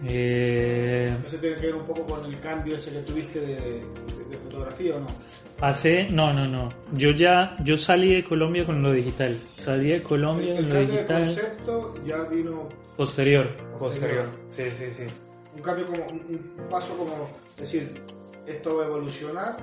[0.06, 1.06] Eh...
[1.26, 3.82] ¿Eso tiene que ver un poco con el cambio ese que tuviste de,
[4.44, 5.06] fotografía o no?
[5.60, 6.68] Hace, no, no, no.
[6.94, 9.36] Yo ya, yo salí de Colombia con lo digital.
[9.36, 11.22] Salí de Colombia con lo digital.
[11.22, 13.54] El concepto ya vino posterior.
[13.78, 14.30] Posterior.
[14.48, 15.04] Sí, sí, sí
[15.58, 17.28] un cambio como un, paso como
[17.58, 17.92] decir
[18.46, 19.56] esto va a evolucionar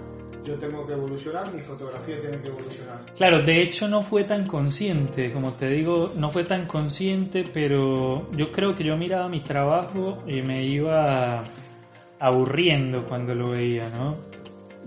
[0.45, 2.99] yo tengo que evolucionar, mi fotografía tiene que evolucionar.
[3.17, 8.29] Claro, de hecho no fue tan consciente, como te digo, no fue tan consciente, pero
[8.31, 11.43] yo creo que yo miraba mi trabajo y me iba
[12.19, 14.17] aburriendo cuando lo veía, ¿no?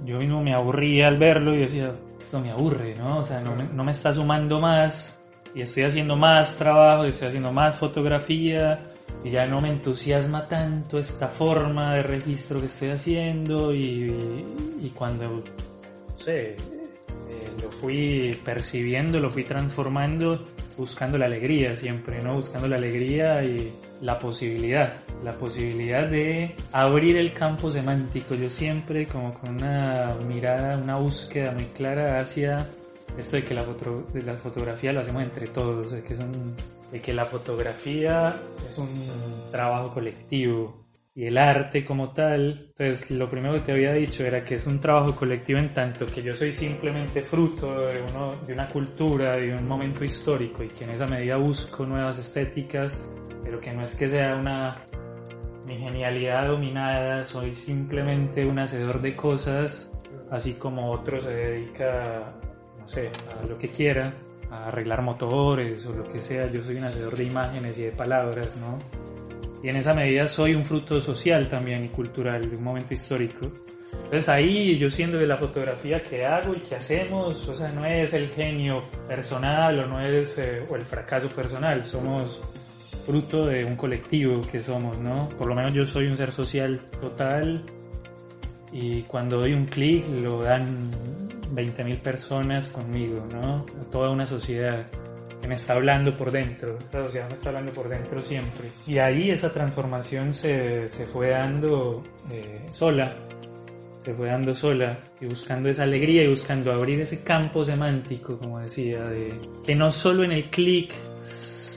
[0.05, 3.19] Yo mismo me aburría al verlo y decía, esto me aburre, ¿no?
[3.19, 5.21] O sea, no me, no me está sumando más
[5.57, 8.93] y estoy haciendo más trabajo, estoy haciendo más fotografía
[9.25, 14.45] y ya no me entusiasma tanto esta forma de registro que estoy haciendo y,
[14.81, 15.43] y cuando, no
[16.17, 16.51] sé,
[17.29, 20.45] eh, lo fui percibiendo, lo fui transformando,
[20.77, 22.37] buscando la alegría siempre, ¿no?
[22.37, 24.95] Buscando la alegría y la posibilidad,
[25.25, 28.35] la posibilidad de abrir el campo semántico.
[28.35, 32.67] Yo siempre como con una mirada, una búsqueda muy clara hacia
[33.19, 36.21] esto de que la, foto, de la fotografía lo hacemos entre todos, de que es
[36.21, 36.55] un
[36.93, 38.89] de que la fotografía es un
[39.51, 44.45] trabajo colectivo y el arte como tal, entonces lo primero que te había dicho era
[44.45, 48.53] que es un trabajo colectivo en tanto que yo soy simplemente fruto de, uno, de
[48.53, 52.97] una cultura, de un momento histórico y que en esa medida busco nuevas estéticas,
[53.43, 54.85] pero que no es que sea una
[55.67, 59.91] mi genialidad dominada, soy simplemente un hacedor de cosas,
[60.31, 62.33] así como otro se dedica,
[62.79, 64.15] no sé, a lo que quiera
[64.51, 67.93] a arreglar motores o lo que sea, yo soy un hacedor de imágenes y de
[67.93, 68.79] palabras, ¿no?
[69.63, 73.51] Y en esa medida soy un fruto social también y cultural de un momento histórico.
[73.93, 77.85] Entonces ahí yo siendo de la fotografía que hago y que hacemos, o sea, no
[77.85, 82.41] es el genio personal o no es eh, o el fracaso personal, somos
[83.07, 85.29] fruto de un colectivo que somos, ¿no?
[85.29, 87.65] Por lo menos yo soy un ser social total
[88.73, 90.91] y cuando doy un clic lo dan
[91.55, 93.65] 20.000 personas conmigo, ¿no?
[93.91, 94.87] Toda una sociedad
[95.41, 98.69] que me está hablando por dentro, la sociedad me está hablando por dentro siempre.
[98.87, 103.15] Y ahí esa transformación se, se fue dando eh, sola,
[104.03, 108.59] se fue dando sola y buscando esa alegría y buscando abrir ese campo semántico, como
[108.59, 109.29] decía, de
[109.65, 110.93] que no solo en el clic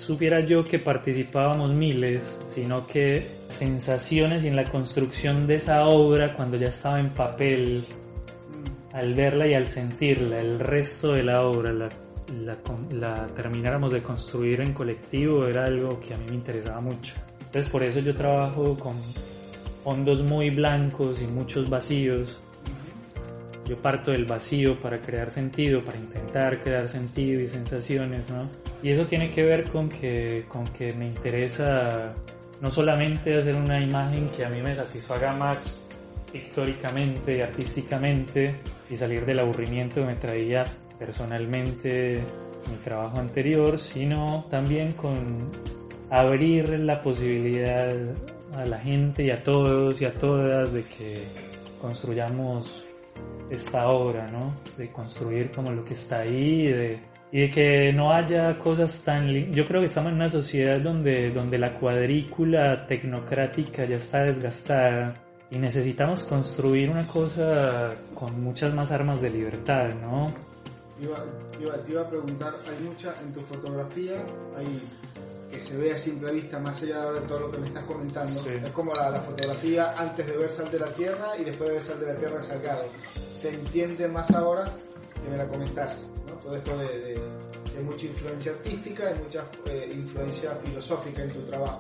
[0.02, 6.58] supiera yo que participábamos miles, sino que sensaciones en la construcción de esa obra cuando
[6.58, 7.86] ya estaba en papel,
[8.94, 11.90] al verla y al sentirla, el resto de la obra, la,
[12.92, 17.14] la, termináramos de construir en colectivo, era algo que a mí me interesaba mucho.
[17.40, 18.96] Entonces por eso yo trabajo con
[19.84, 22.42] fondos muy blancos y muchos vacíos.
[23.72, 28.50] Yo parto del vacío para crear sentido, para intentar crear sentido y sensaciones, ¿no?
[28.84, 32.14] Y eso tiene que ver con que, con que me interesa
[32.60, 35.82] no solamente hacer una imagen que a mí me satisfaga más
[36.34, 38.58] pictóricamente, artísticamente
[38.90, 40.66] y salir del aburrimiento que me traía
[41.00, 42.20] personalmente
[42.70, 45.50] mi trabajo anterior, sino también con
[46.10, 47.96] abrir la posibilidad
[48.54, 51.24] a la gente y a todos y a todas de que
[51.80, 52.91] construyamos
[53.52, 54.56] esta obra, ¿no?
[54.78, 57.00] De construir como lo que está ahí de,
[57.32, 59.52] y de que no haya cosas tan...
[59.52, 65.14] Yo creo que estamos en una sociedad donde, donde la cuadrícula tecnocrática ya está desgastada
[65.50, 70.34] y necesitamos construir una cosa con muchas más armas de libertad, ¿no?
[71.02, 71.18] Iba,
[71.86, 74.24] te iba a preguntar, hay mucha en tu fotografía,
[74.58, 74.82] hay
[75.52, 78.50] que se ve a simple vista, más allá de todo lo que me estás comentando.
[78.50, 81.84] Es como la, fotografía antes de ver Sal de la Tierra y después de ver
[81.84, 82.86] Sal de la Tierra Salgado.
[83.36, 86.34] Se entiende más ahora que me la comentás, ¿no?
[86.36, 87.20] Todo esto de,
[87.84, 91.80] mucha influencia artística y mucha eh, influencia filosófica en tu trabajo.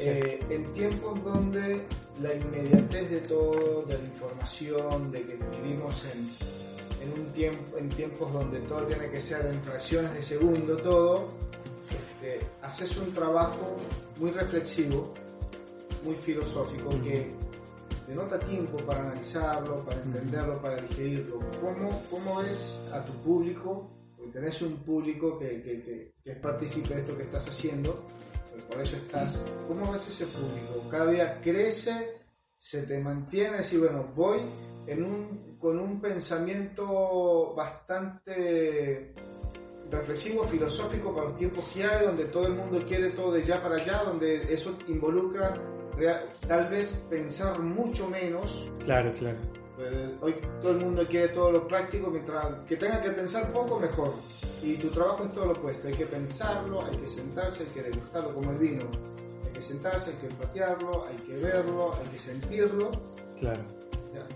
[0.00, 1.80] Eh, en tiempos donde
[2.20, 7.88] la inmediatez de todo, de la información, de que vivimos en, en, un tiempo, en
[7.90, 11.28] tiempos donde todo tiene que ser en fracciones de segundo, todo,
[12.62, 13.76] haces un trabajo
[14.18, 15.12] muy reflexivo,
[16.04, 17.32] muy filosófico, que
[18.06, 21.40] denota tiempo para analizarlo, para entenderlo, para digerirlo.
[21.60, 23.90] ¿Cómo, cómo ves a tu público?
[24.16, 28.04] Porque tenés un público que, que, que, es partícipe de esto que estás haciendo,
[28.70, 29.44] por eso estás.
[29.68, 30.88] ¿Cómo ves ese público?
[30.90, 32.22] Cada día crece,
[32.58, 34.40] se te mantiene, decir, bueno, voy
[34.86, 39.14] en un, con un pensamiento bastante
[39.90, 43.62] reflexivo, filosófico para los tiempos que hay, donde todo el mundo quiere todo de ya
[43.62, 45.54] para allá, donde eso involucra
[46.46, 48.70] tal vez pensar mucho menos.
[48.84, 49.38] Claro, claro.
[50.20, 54.12] Hoy todo el mundo quiere todo lo práctico, mientras que tenga que pensar poco, mejor.
[54.62, 57.82] Y tu trabajo es todo lo opuesto, hay que pensarlo, hay que sentarse, hay que
[57.82, 58.86] degustarlo como el vino.
[59.44, 62.90] Hay que sentarse, hay que patearlo, hay que verlo, hay que sentirlo.
[63.38, 63.62] Claro.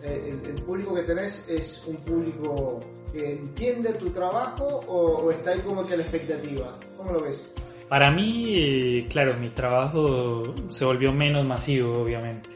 [0.03, 2.81] El, el público que tenés es un público
[3.13, 6.79] que entiende tu trabajo o, está ahí como que la expectativa?
[6.97, 7.55] ¿Cómo lo ves?
[7.89, 12.49] Para mí, claro, mi trabajo se volvió menos masivo, obviamente.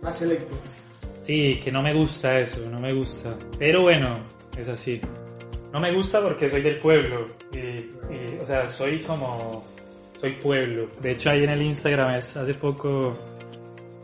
[0.00, 0.54] más selecto.
[1.22, 3.36] Sí, que no me gusta eso, no me gusta.
[3.58, 4.16] Pero bueno,
[4.56, 5.00] es así.
[5.72, 7.28] No me gusta porque soy del pueblo.
[8.40, 9.64] o sea, soy como...
[10.20, 10.88] Soy pueblo.
[11.02, 13.14] De hecho, ahí en el Instagram es, hace poco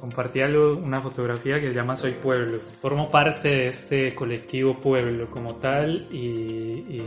[0.02, 2.58] compartí algo, una fotografía que se llama Soy Pueblo.
[2.80, 7.00] Formo parte de este colectivo Pueblo como tal y,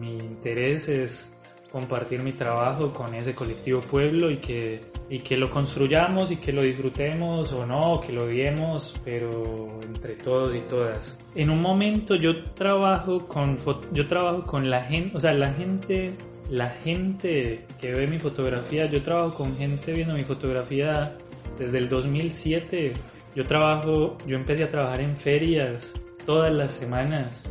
[0.00, 1.34] mi interés es
[1.70, 4.80] compartir mi trabajo con ese colectivo Pueblo y que,
[5.10, 10.14] y que lo construyamos y que lo disfrutemos o no, que lo odiemos, pero entre
[10.14, 11.18] todos y todas.
[11.34, 13.58] En un momento yo trabajo con,
[13.92, 16.14] yo trabajo con la gente, o sea, la gente
[16.48, 21.14] la gente que ve mi fotografía, yo trabajo con gente viendo mi fotografía
[21.58, 22.92] desde el 2007
[23.34, 25.92] yo trabajo, yo empecé a trabajar en ferias
[26.24, 27.42] todas las semanas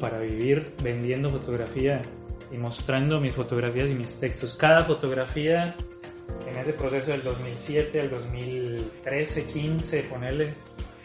[0.00, 2.02] para vivir vendiendo fotografía
[2.50, 4.56] y mostrando mis fotografías y mis textos.
[4.56, 5.74] Cada fotografía
[6.46, 10.54] en ese proceso del 2007 al 2013, 15, ponerle,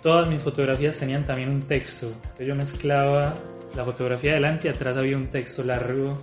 [0.01, 2.11] todas mis fotografías tenían también un texto.
[2.39, 3.35] yo mezclaba
[3.75, 6.19] la fotografía adelante y atrás había un texto largo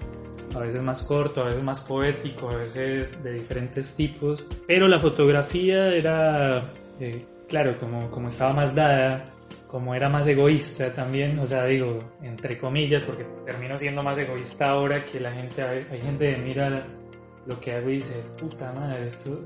[0.55, 5.01] a veces más corto, a veces más poético, a veces de diferentes tipos, pero la
[5.01, 6.63] fotografía era,
[7.01, 9.33] eh, claro, como, como estaba más dada,
[9.67, 14.71] como era más egoísta también, o sea, digo, entre comillas, porque termino siendo más egoísta
[14.71, 16.87] ahora que la gente, hay, gente que mira
[17.47, 19.43] lo que hago y dice, puta madre, esto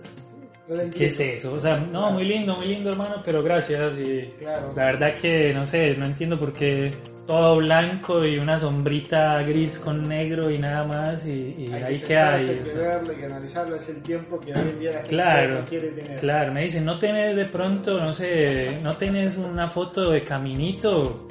[0.94, 1.54] ¿Qué es eso?
[1.54, 3.98] O sea, no, muy lindo, muy lindo hermano, pero gracias.
[4.00, 6.90] Y la verdad que, no sé, no entiendo por qué
[7.28, 12.16] todo blanco y una sombrita gris con negro y nada más y, y ahí que
[12.16, 12.48] hay.
[12.48, 15.10] Hay que verlo, hay que analizarlo, es el tiempo que hoy en día la gente
[15.10, 16.20] claro, quiere tener.
[16.20, 21.28] Claro, me dicen, no tenés de pronto, no sé, no tenés una foto de caminito,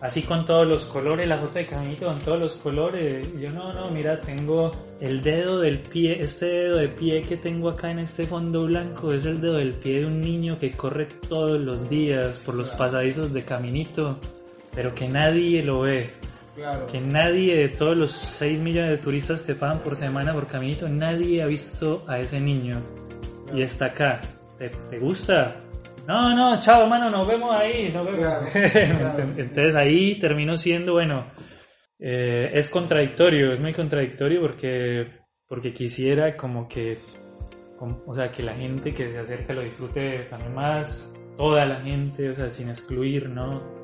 [0.00, 3.28] así con todos los colores, la foto de caminito con todos los colores.
[3.38, 7.36] Y yo no, no, mira, tengo el dedo del pie, este dedo de pie que
[7.36, 10.72] tengo acá en este fondo blanco es el dedo del pie de un niño que
[10.72, 14.18] corre todos los días por los pasadizos de caminito
[14.76, 16.10] pero que nadie lo ve.
[16.90, 20.88] Que nadie de todos los 6 millones de turistas que pagan por semana por caminito,
[20.88, 22.82] nadie ha visto a ese niño.
[23.52, 24.20] Y está acá.
[24.58, 25.56] ¿Te, gusta?
[26.06, 27.90] No, no, chao hermano, nos vemos ahí.
[27.92, 28.54] Nos vemos.
[29.38, 31.26] Entonces ahí termino siendo, bueno,
[31.98, 35.06] eh, es contradictorio, es muy contradictorio porque,
[35.46, 36.96] porque quisiera como que,
[38.06, 42.30] o sea, que la gente que se acerca lo disfrute también más, toda la gente,
[42.30, 43.75] o sea, sin excluir, ¿no?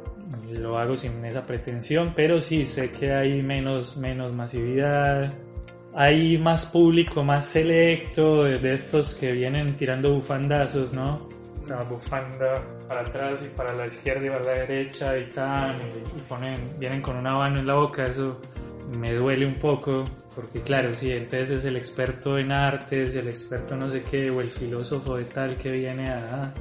[0.59, 5.33] Lo hago sin esa pretensión, pero sí sé que hay menos, menos masividad,
[5.95, 11.29] hay más público, más selecto de, estos que vienen tirando bufandazos, ¿no?
[11.64, 16.20] una bufanda para atrás y para la izquierda y para la derecha y tan, y,
[16.29, 18.41] ponen, vienen con una mano en la boca, eso
[18.99, 20.05] me duele un poco,
[20.35, 24.41] porque claro, sí, entonces es el experto en artes, el experto no sé qué, o
[24.41, 26.53] el filósofo de tal que viene a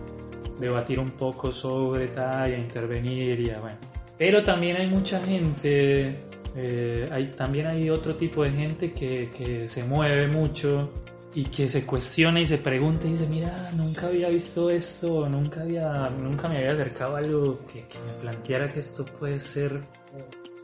[0.62, 3.78] debatir un poco sobre tal y a intervenir y a, bueno.
[4.18, 6.16] Pero también hay mucha gente,
[6.56, 10.92] eh, también hay otro tipo de gente que, que se mueve mucho
[11.34, 15.62] y que se cuestiona y se pregunta y dice, mira, nunca había visto esto, nunca,
[15.62, 19.82] había, nunca me había acercado a algo que, que me planteara que esto puede ser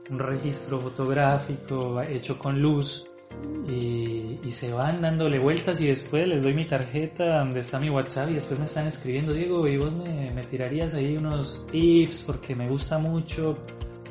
[0.09, 3.06] un registro fotográfico hecho con luz
[3.69, 7.89] y, y, se van dándole vueltas y después les doy mi tarjeta donde está mi
[7.89, 12.23] WhatsApp y después me están escribiendo, Diego, y vos me, me tirarías ahí unos tips
[12.23, 13.57] porque me gusta mucho,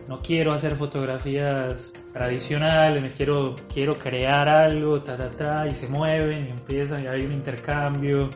[0.09, 5.89] no quiero hacer fotografías tradicionales, me quiero, quiero crear algo, ta, ta, ta, y se
[5.89, 8.31] mueven y empiezan y hay un intercambio.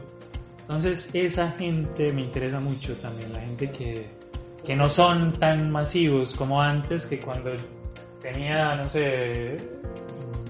[0.61, 4.07] Entonces esa gente me interesa mucho también, la gente que,
[4.64, 7.53] que no son tan masivos como antes, que cuando
[8.20, 9.57] tenía, no sé,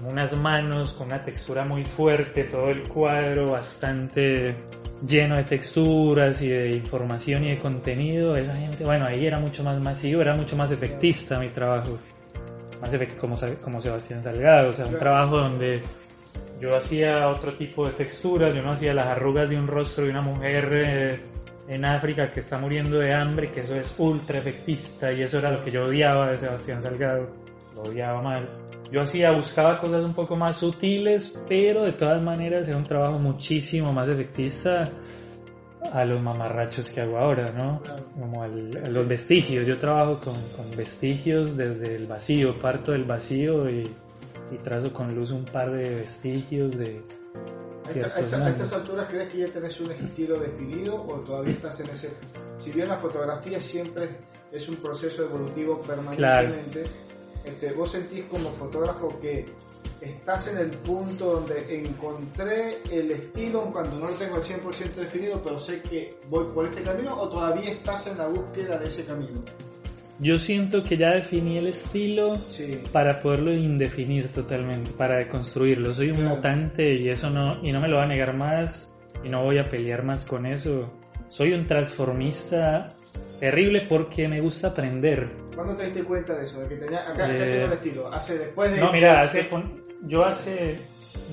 [0.05, 4.55] unas manos con una textura muy fuerte, todo el cuadro bastante
[5.05, 9.63] lleno de texturas y de información y de contenido, esa gente, bueno, ahí era mucho
[9.63, 11.97] más masivo, era mucho más efectista mi trabajo,
[12.81, 15.81] más como, como Sebastián Salgado, o sea, un trabajo donde
[16.59, 20.11] yo hacía otro tipo de texturas, yo no hacía las arrugas de un rostro de
[20.11, 21.19] una mujer eh,
[21.67, 25.51] en África que está muriendo de hambre, que eso es ultra efectista y eso era
[25.51, 27.27] lo que yo odiaba de Sebastián Salgado,
[27.75, 28.60] lo odiaba mal.
[28.91, 33.17] Yo hacía, buscaba cosas un poco más sutiles, pero de todas maneras era un trabajo
[33.19, 34.91] muchísimo más efectista
[35.93, 37.81] a los mamarrachos que hago ahora, ¿no?
[38.19, 39.65] Como a los vestigios.
[39.65, 43.83] Yo trabajo con, con, vestigios desde el vacío, parto del vacío y,
[44.51, 47.01] y trazo con luz un par de vestigios de,
[47.87, 52.09] a, estas alturas crees que ya tenés un estilo definido o todavía estás en ese...
[52.59, 54.09] Si bien la fotografía siempre
[54.51, 56.83] es un proceso evolutivo permanentemente,
[57.45, 59.45] este, vos sentís como fotógrafo que
[60.01, 65.41] estás en el punto donde encontré el estilo cuando no lo tengo al 100% definido,
[65.43, 69.05] pero sé que voy por este camino o todavía estás en la búsqueda de ese
[69.05, 69.41] camino?
[70.19, 72.37] Yo siento que ya definí el estilo
[72.91, 75.95] para poderlo indefinir totalmente, para construirlo.
[75.95, 79.29] Soy un mutante y eso no, y no me lo va a negar más y
[79.29, 80.91] no voy a pelear más con eso.
[81.27, 82.93] Soy un transformista
[83.39, 85.40] terrible porque me gusta aprender.
[85.55, 86.59] ¿Cuándo te diste cuenta de eso?
[86.61, 88.07] De que tenía, acá, tengo el eh, estilo.
[88.11, 88.79] Hace después de.
[88.79, 89.47] No, mira, hace,
[90.03, 90.79] yo hace.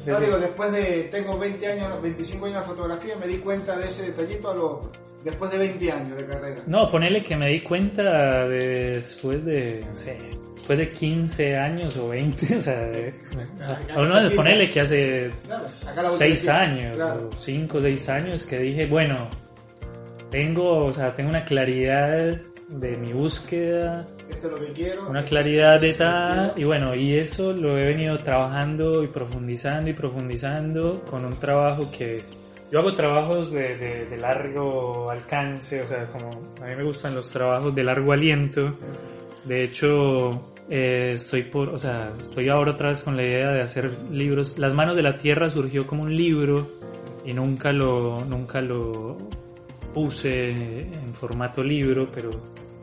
[0.07, 1.09] No, digo, después de.
[1.11, 4.89] Tengo 20 años, 25 años de fotografía, me di cuenta de ese detallito a los
[5.25, 6.63] Después de 20 años de carrera.
[6.67, 10.17] No, ponele que me di cuenta después de, no sé,
[10.55, 12.89] después de 15 años o 20, o sea,
[13.97, 15.31] o no, ponele que hace
[16.19, 19.29] 6 años, o 5 o 6 años que dije, bueno,
[20.31, 25.25] tengo, o sea, tengo una claridad de mi búsqueda, esto es lo que quiero, una
[25.25, 31.03] claridad de tal, y bueno, y eso lo he venido trabajando y profundizando y profundizando
[31.05, 32.23] con un trabajo que
[32.71, 36.29] yo hago trabajos de, de, largo alcance, o sea, como
[36.63, 38.75] a mí me gustan los trabajos de largo aliento.
[39.45, 43.63] De hecho, eh, estoy por, o sea, estoy ahora otra vez con la idea de
[43.63, 44.59] hacer libros.
[44.59, 46.69] Las manos de la tierra surgió como un libro
[47.25, 49.17] y nunca lo, nunca lo
[49.95, 52.29] puse en formato libro, pero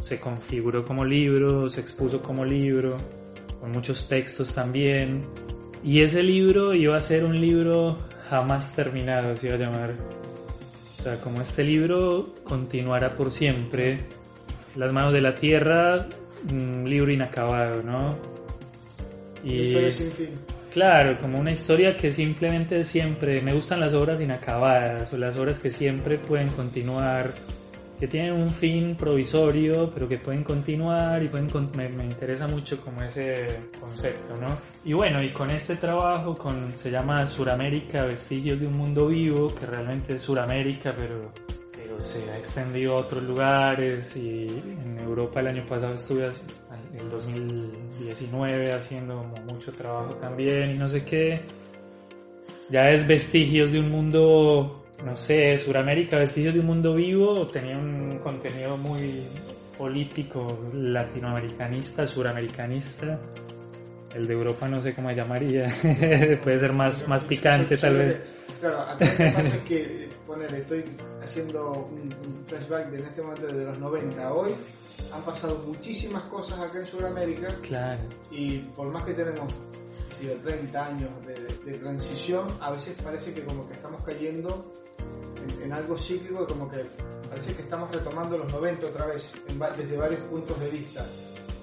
[0.06, 2.96] se configuró como libro, se expuso como libro,
[3.60, 5.24] con muchos textos también.
[5.84, 7.98] Y ese libro iba a ser un libro
[8.30, 9.96] jamás terminado, se iba a llamar.
[11.00, 14.06] O sea, como este libro continuará por siempre.
[14.76, 16.08] Las manos de la tierra,
[16.52, 18.16] un libro inacabado, ¿no?
[19.44, 20.30] Y, sin fin.
[20.72, 25.62] Claro, como una historia que simplemente siempre, me gustan las obras inacabadas o las obras
[25.62, 27.34] que siempre pueden continuar
[28.00, 32.80] que tienen un fin provisorio, pero que pueden continuar y pueden me, me, interesa mucho
[32.82, 33.48] como ese
[33.80, 34.48] concepto, ¿no?
[34.84, 39.48] Y bueno, y con este trabajo, con, se llama Suramérica, Vestigios de un Mundo Vivo,
[39.48, 41.32] que realmente es Suramérica, pero,
[41.72, 47.10] pero se ha extendido a otros lugares y en Europa el año pasado estuve el
[47.10, 51.42] 2019 haciendo mucho trabajo también y no sé qué.
[52.70, 57.78] Ya es Vestigios de un Mundo no sé, Suramérica, Vestigios de un Mundo Vivo, tenía
[57.78, 59.24] un contenido muy
[59.78, 63.20] político, latinoamericanista, suramericanista.
[64.16, 65.68] El de Europa no sé cómo se llamaría,
[66.44, 68.18] puede ser más, más picante tal vez.
[68.62, 70.84] Claro, acá lo que pasa es que, ponele, estoy
[71.22, 72.10] haciendo un,
[72.48, 74.52] flashback de en este momento de los 90 a hoy,
[75.14, 77.48] han pasado muchísimas cosas acá en Sudamérica.
[77.62, 78.02] Claro.
[78.32, 79.54] Y por más que tenemos
[80.46, 84.85] 30 años de, de, transición, a veces parece que como que estamos cayendo
[85.64, 86.84] en, algo cíclico como que
[87.30, 89.34] parece que estamos retomando los 90 otra vez,
[89.78, 91.06] desde varios puntos de vista.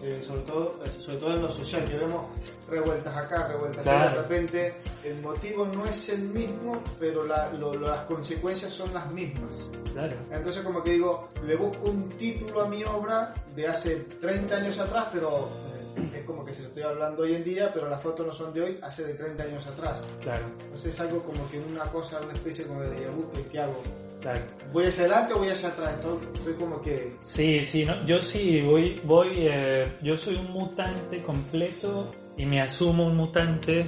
[0.04, 2.26] Eh, sobre, todo, eh, sobre todo en lo social, que vemos
[2.68, 4.74] revueltas acá, revueltas allá, de repente
[5.04, 9.70] el motivo no es el mismo, pero las consecuencias son las mismas.
[10.28, 14.78] Entonces como que digo, le busco un título a mi obra de hace 30 años
[14.80, 15.48] atrás, pero
[16.14, 18.52] es como que se lo estoy hablando hoy en día, pero las fotos no son
[18.52, 20.02] de hoy, hace de 30 años atrás.
[20.20, 20.46] Claro.
[20.64, 23.10] Entonces es algo como que una cosa, una especie como de déjà
[23.50, 23.82] ¿qué hago?
[24.20, 24.40] Claro.
[24.72, 25.98] ¿Voy hacia adelante o voy hacia atrás?
[26.34, 27.16] Estoy, como que...
[27.18, 32.60] Sí, sí, no, yo sí, voy, voy eh, yo soy un mutante completo y me
[32.60, 33.84] asumo un mutante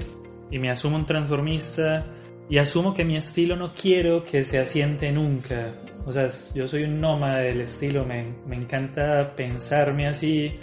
[0.50, 2.04] y me asumo un transformista
[2.48, 5.72] y asumo que mi estilo no quiero que se asiente nunca.
[6.04, 10.58] O sea, yo soy un nómada del estilo, me, me encanta pensarme así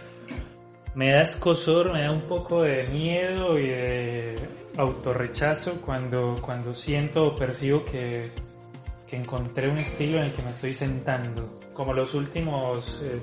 [0.96, 4.36] me da escosor, me da un poco de miedo y de
[4.78, 8.32] autorrechazo cuando, cuando siento o percibo que,
[9.08, 11.60] que encontré un estilo en el que me estoy sentando.
[11.74, 13.22] Como los últimos, eh,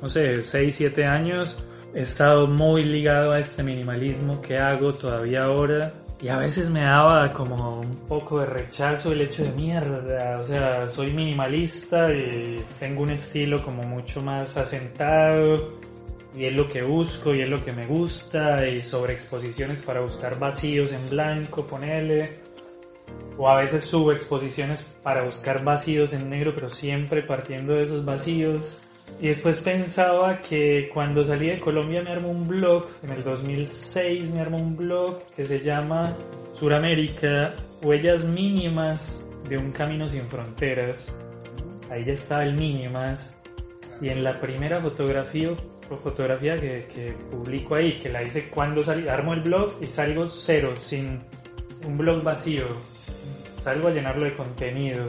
[0.00, 5.44] no sé, 6, 7 años, he estado muy ligado a este minimalismo que hago todavía
[5.44, 5.94] ahora.
[6.20, 10.44] Y a veces me daba como un poco de rechazo el hecho de mierda, o
[10.44, 15.82] sea, soy minimalista y tengo un estilo como mucho más asentado
[16.34, 20.00] y es lo que busco y es lo que me gusta y sobre exposiciones para
[20.00, 22.40] buscar vacíos en blanco, ponele
[23.36, 28.04] o a veces subo exposiciones para buscar vacíos en negro pero siempre partiendo de esos
[28.04, 28.78] vacíos
[29.20, 34.30] y después pensaba que cuando salí de Colombia me armó un blog, en el 2006
[34.30, 36.16] me armó un blog que se llama
[36.52, 41.14] Suramérica, Huellas Mínimas de un Camino Sin Fronteras.
[41.90, 43.36] Ahí ya estaba el mínimas.
[44.00, 45.50] Y en la primera fotografía
[46.02, 50.28] fotografía que, que, publico ahí, que la hice cuando salí, armo el blog y salgo
[50.28, 51.20] cero, sin
[51.86, 52.64] un blog vacío.
[53.58, 55.06] Salgo a llenarlo de contenido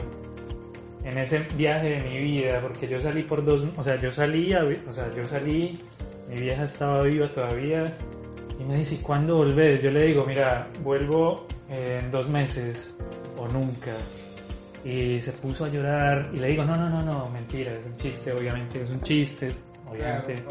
[1.04, 4.54] en ese viaje de mi vida, porque yo salí por dos, o sea, yo salí,
[4.86, 5.80] o sea, yo salí,
[6.28, 7.92] mi vieja estaba viva todavía
[8.58, 9.82] y me dice, ¿cuándo volvés?
[9.82, 12.94] Yo le digo, mira, vuelvo en dos meses
[13.36, 13.92] o nunca.
[14.84, 17.96] Y se puso a llorar y le digo, no, no, no, no, mentira, es un
[17.96, 19.48] chiste, obviamente, es un chiste,
[19.94, 20.42] obviamente.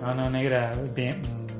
[0.00, 0.72] no, no, negra,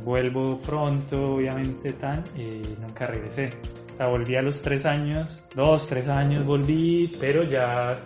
[0.04, 3.50] vuelvo pronto, obviamente, tan, y nunca regresé.
[3.94, 7.98] O sea, volví a los tres años, dos, tres años volví, pero ya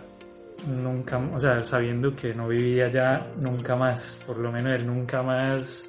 [0.67, 5.21] nunca, o sea, sabiendo que no vivía ya nunca más, por lo menos el nunca
[5.21, 5.87] más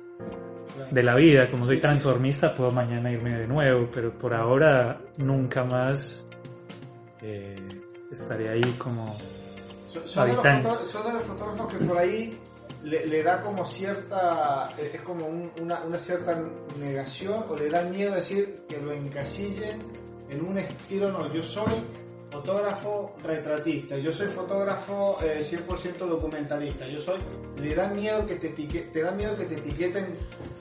[0.91, 5.65] de la vida, como soy transformista, puedo mañana irme de nuevo, pero por ahora nunca
[5.65, 6.25] más
[7.23, 7.57] eh,
[8.11, 9.17] estaré ahí como
[10.07, 12.37] son de los fotógrafos que por ahí
[12.85, 16.39] le, da como cierta, es como una, una, cierta
[16.79, 19.81] negación o le da miedo decir que lo encasillen
[20.29, 21.83] en un estilo, no, yo soy
[22.35, 27.19] fotógrafo retratista, yo soy fotógrafo 100% eh, documentalista, yo soy,
[27.63, 30.07] le da miedo que te, te da miedo que te etiqueten.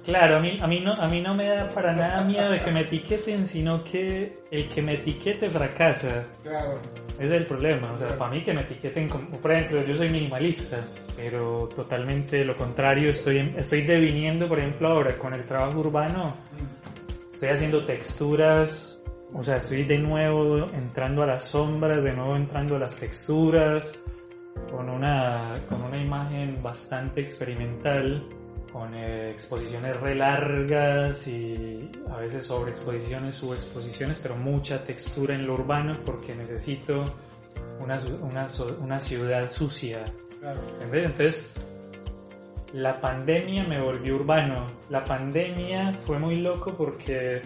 [0.06, 2.60] Claro, a mí, a, mí no, a mí no me da para nada miedo de
[2.60, 6.26] que me etiqueten, sino que el que me etiquete fracasa.
[6.44, 6.80] Claro.
[7.16, 9.96] Ese es el problema, o sea, para mí que me etiqueten, como, por ejemplo, yo
[9.96, 10.78] soy minimalista,
[11.16, 16.36] pero totalmente lo contrario, estoy, estoy deviniendo, por ejemplo, ahora con el trabajo urbano,
[17.32, 18.93] estoy haciendo texturas,
[19.34, 24.00] o sea, estoy de nuevo entrando a las sombras, de nuevo entrando a las texturas,
[24.70, 28.28] con una, con una imagen bastante experimental,
[28.72, 35.46] con eh, exposiciones re largas y a veces sobre exposiciones, subexposiciones, pero mucha textura en
[35.46, 37.04] lo urbano porque necesito
[37.80, 38.48] una, una,
[38.82, 40.04] una ciudad sucia.
[40.92, 41.54] Entonces,
[42.74, 44.66] la pandemia me volvió urbano.
[44.90, 47.42] La pandemia fue muy loco porque,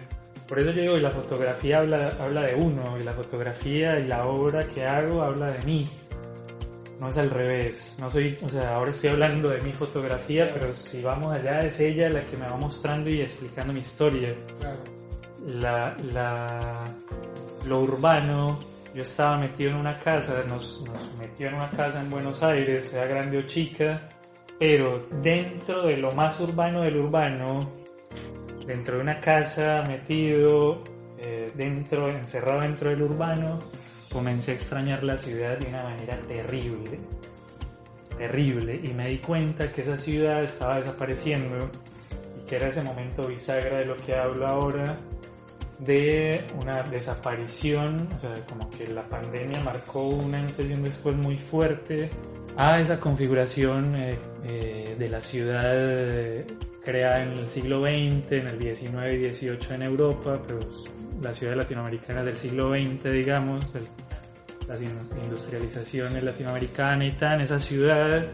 [0.48, 4.26] por eso yo digo, la fotografía habla, habla de uno y la fotografía y la
[4.26, 5.88] obra que hago habla de mí
[6.98, 7.96] no es al revés.
[8.00, 11.78] No soy, o sea, ahora estoy hablando de mi fotografía, pero si vamos allá es
[11.80, 14.34] ella la que me va mostrando y explicando mi historia.
[15.46, 16.84] La, la,
[17.66, 18.58] lo urbano,
[18.94, 22.88] yo estaba metido en una casa, nos, nos metió en una casa en Buenos Aires,
[22.88, 24.08] sea grande o chica,
[24.58, 27.60] pero dentro de lo más urbano del urbano,
[28.68, 30.84] dentro de una casa metido,
[31.18, 33.58] eh, dentro, encerrado dentro del urbano,
[34.12, 36.98] comencé a extrañar la ciudad de una manera terrible,
[38.18, 41.70] terrible, y me di cuenta que esa ciudad estaba desapareciendo
[42.38, 44.98] y que era ese momento bisagra de lo que hablo ahora,
[45.78, 51.16] de una desaparición, o sea, como que la pandemia marcó un antes y un después
[51.16, 52.10] muy fuerte
[52.58, 54.18] a esa configuración eh,
[54.50, 56.44] eh, de la ciudad eh,
[56.84, 60.58] creada en el siglo XX, en el XIX y XVIII en Europa, pero
[61.22, 63.86] la ciudad latinoamericana del siglo XX, digamos, del
[64.66, 64.76] la
[65.24, 68.26] industrialización latinoamericana y tal, esa ciudad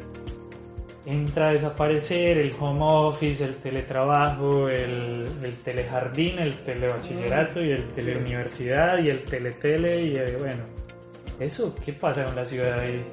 [1.06, 7.86] entra a desaparecer el home office, el teletrabajo, el, el telejardín, el telebachillerato y el
[7.92, 10.64] teleuniversidad y el teletele y bueno,
[11.38, 13.05] eso, ¿qué pasa con la ciudad ahí?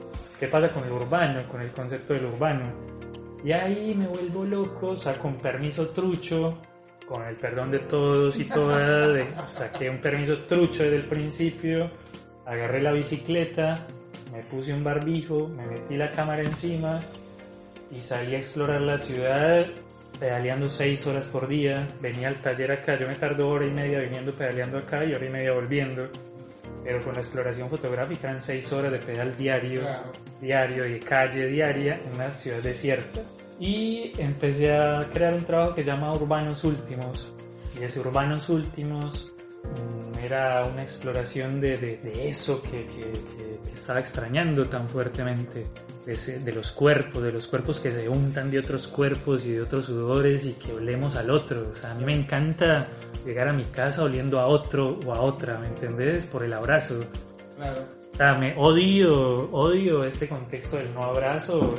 [0.41, 2.63] ¿Qué pasa con el urbano, con el concepto del urbano?
[3.45, 6.57] Y ahí me vuelvo loco, saco un permiso trucho,
[7.07, 11.91] con el perdón de todos y todas, saqué un permiso trucho desde el principio,
[12.43, 13.85] agarré la bicicleta,
[14.33, 16.99] me puse un barbijo, me metí la cámara encima
[17.91, 19.67] y salí a explorar la ciudad
[20.19, 21.87] pedaleando seis horas por día.
[22.01, 25.23] Venía al taller acá, yo me tardo hora y media viniendo pedaleando acá y hora
[25.23, 26.09] y media volviendo.
[26.83, 29.85] Pero con la exploración fotográfica eran seis horas de pedal diario,
[30.41, 33.21] diario y de calle diaria en una ciudad desierta.
[33.59, 37.31] Y empecé a crear un trabajo que se llama Urbanos Últimos.
[37.79, 39.31] Y ese Urbanos Últimos
[39.63, 45.67] mm, era una exploración de, de, eso que, que, que, estaba extrañando tan fuertemente
[46.05, 49.85] de, los cuerpos, de los cuerpos que se untan de otros cuerpos y de otros
[49.85, 51.69] sudores y que olemos al otro.
[51.71, 52.87] O sea, a mí me encanta
[53.25, 56.25] llegar a mi casa oliendo a otro o a otra, ¿me entendés?
[56.25, 57.05] Por el abrazo.
[57.55, 57.81] Claro.
[58.11, 61.75] O sea, me odio, odio este contexto del no abrazo.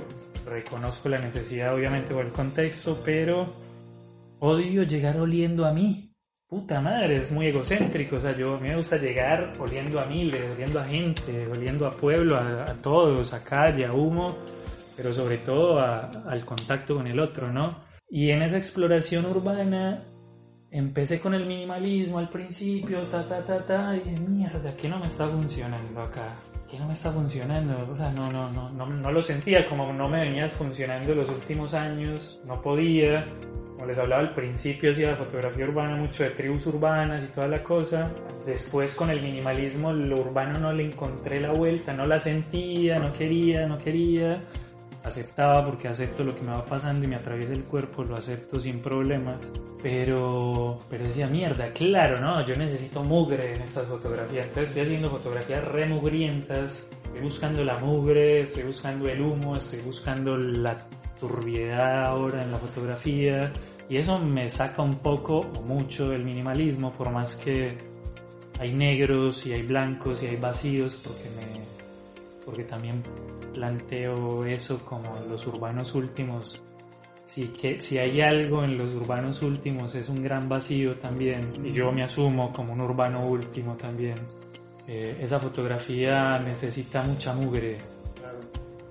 [0.47, 3.53] Reconozco la necesidad, obviamente, por el contexto, pero
[4.41, 6.12] odio llegar oliendo a mí
[6.53, 8.17] puta madre, es muy egocéntrico.
[8.17, 11.87] O sea, yo, a mí me gusta llegar oliendo a miles, oliendo a gente, oliendo
[11.87, 14.37] a pueblo, a, todos, a calle, a humo,
[14.95, 17.79] pero sobre todo al contacto con el otro, ¿no?
[18.07, 20.05] Y en esa exploración urbana
[20.71, 24.99] empecé con el minimalismo al principio, ta, ta, ta, ta, y dije, mierda, ¿qué no
[24.99, 26.37] me está funcionando acá?
[26.71, 27.91] ¿Qué no me está funcionando?
[27.91, 31.31] O sea, no, no, no, no, no lo sentía, como no me venías funcionando los
[31.31, 33.27] últimos años, no podía
[33.83, 37.49] como les hablaba al principio, hacía la fotografía urbana mucho de tribus urbanas y toda
[37.49, 38.13] la cosa.
[38.47, 43.13] Después con el minimalismo, lo urbano no le encontré la vuelta, no la sentía, no
[43.13, 44.41] quería, no quería.
[45.03, 48.61] Aceptaba porque acepto lo que me va pasando y me atraviesa el cuerpo, lo acepto
[48.61, 49.45] sin problemas.
[49.83, 52.47] Pero, pero decía, mierda, claro, ¿no?
[52.47, 54.47] Yo necesito mugre en estas fotografías.
[54.47, 56.89] Entonces estoy haciendo fotografías remugrientas.
[57.07, 60.79] Estoy buscando la mugre, estoy buscando el humo, estoy buscando la
[61.19, 63.53] turbiedad ahora en la fotografía
[63.89, 67.77] y eso me saca un poco o mucho del minimalismo, por más que
[68.59, 73.03] hay negros y hay blancos y hay vacíos, porque, me, porque también
[73.53, 76.63] planteo eso como los urbanos últimos.
[77.27, 81.73] Si, que, si hay algo en los urbanos últimos es un gran vacío también, y
[81.73, 84.17] yo me asumo como un urbano último también.
[84.87, 87.79] Eh, esa fotografía necesita mucha mugre,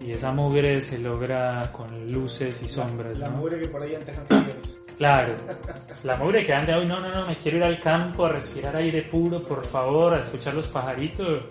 [0.03, 3.17] y esa mugre se logra con luces y sombras.
[3.17, 5.33] La, mugre que por ahí antes no Claro,
[6.03, 8.75] la mugre que anda hoy, no, no, no, me quiero ir al campo a respirar
[8.75, 11.43] aire puro, por favor, a escuchar los pajaritos.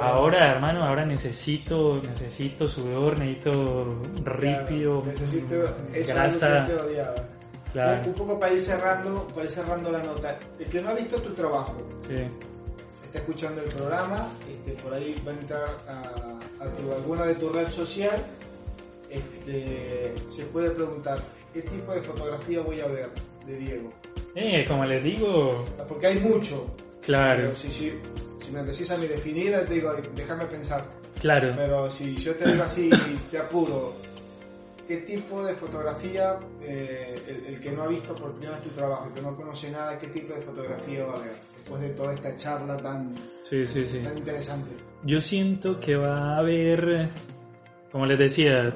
[0.00, 5.64] ahora, hermano, ahora necesito, necesito sudor, necesito ripio, necesito
[6.06, 6.68] grasa.
[7.72, 8.02] Claro.
[8.06, 10.38] Un, poco para ir cerrando, para ir cerrando la nota.
[10.56, 11.74] El que no ha visto tu trabajo,
[12.08, 17.48] está escuchando el programa, este, por ahí va a entrar a, a alguna de tu
[17.48, 18.22] red social,
[19.10, 21.18] este, se puede preguntar
[21.54, 23.10] qué tipo de fotografía voy a ver
[23.46, 23.92] de Diego.
[24.34, 25.64] Eh, como les digo.
[25.88, 26.66] Porque hay mucho.
[27.00, 27.54] Claro.
[27.54, 27.92] si, si,
[28.44, 30.84] si, me decís a mí definir, te digo, déjame pensar.
[31.20, 31.52] Claro.
[31.56, 32.90] Pero si yo te digo así,
[33.30, 33.94] te apuro,
[34.88, 37.14] ¿qué tipo de fotografía, eh,
[37.46, 40.08] el, que no ha visto por primera vez tu trabajo, que no conoce nada, qué
[40.08, 41.36] tipo de fotografía va a ver?
[41.54, 43.14] Después de toda esta charla tan,
[43.48, 43.98] sí, sí, sí.
[43.98, 44.70] tan interesante.
[45.04, 47.10] Yo siento que va a haber,
[47.92, 48.74] como les decía,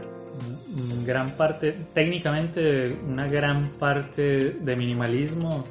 [1.05, 5.64] gran parte, técnicamente una gran parte de minimalismo.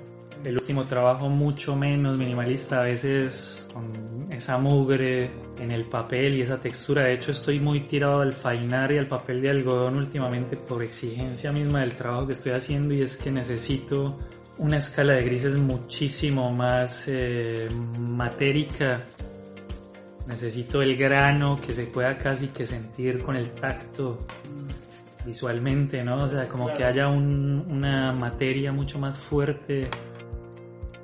[0.43, 6.41] El último trabajo mucho menos minimalista, a veces con esa mugre en el papel y
[6.41, 7.03] esa textura.
[7.03, 11.51] De hecho estoy muy tirado al fainar y al papel de algodón últimamente por exigencia
[11.51, 14.17] misma del trabajo que estoy haciendo y es que necesito
[14.59, 17.67] una escala de grises muchísimo más eh,
[17.99, 19.03] matérica
[20.27, 24.19] necesito el grano que se pueda casi que sentir con el tacto
[25.27, 26.23] visualmente, ¿no?
[26.23, 29.89] O sea, como que haya una materia mucho más fuerte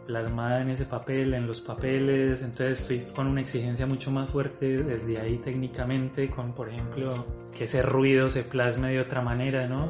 [0.08, 4.84] plasmada en ese papel, en los papeles, entonces estoy con una exigencia mucho más fuerte
[4.84, 7.26] desde ahí técnicamente, con por ejemplo
[7.56, 9.88] que ese ruido se plasme de otra manera, ¿no?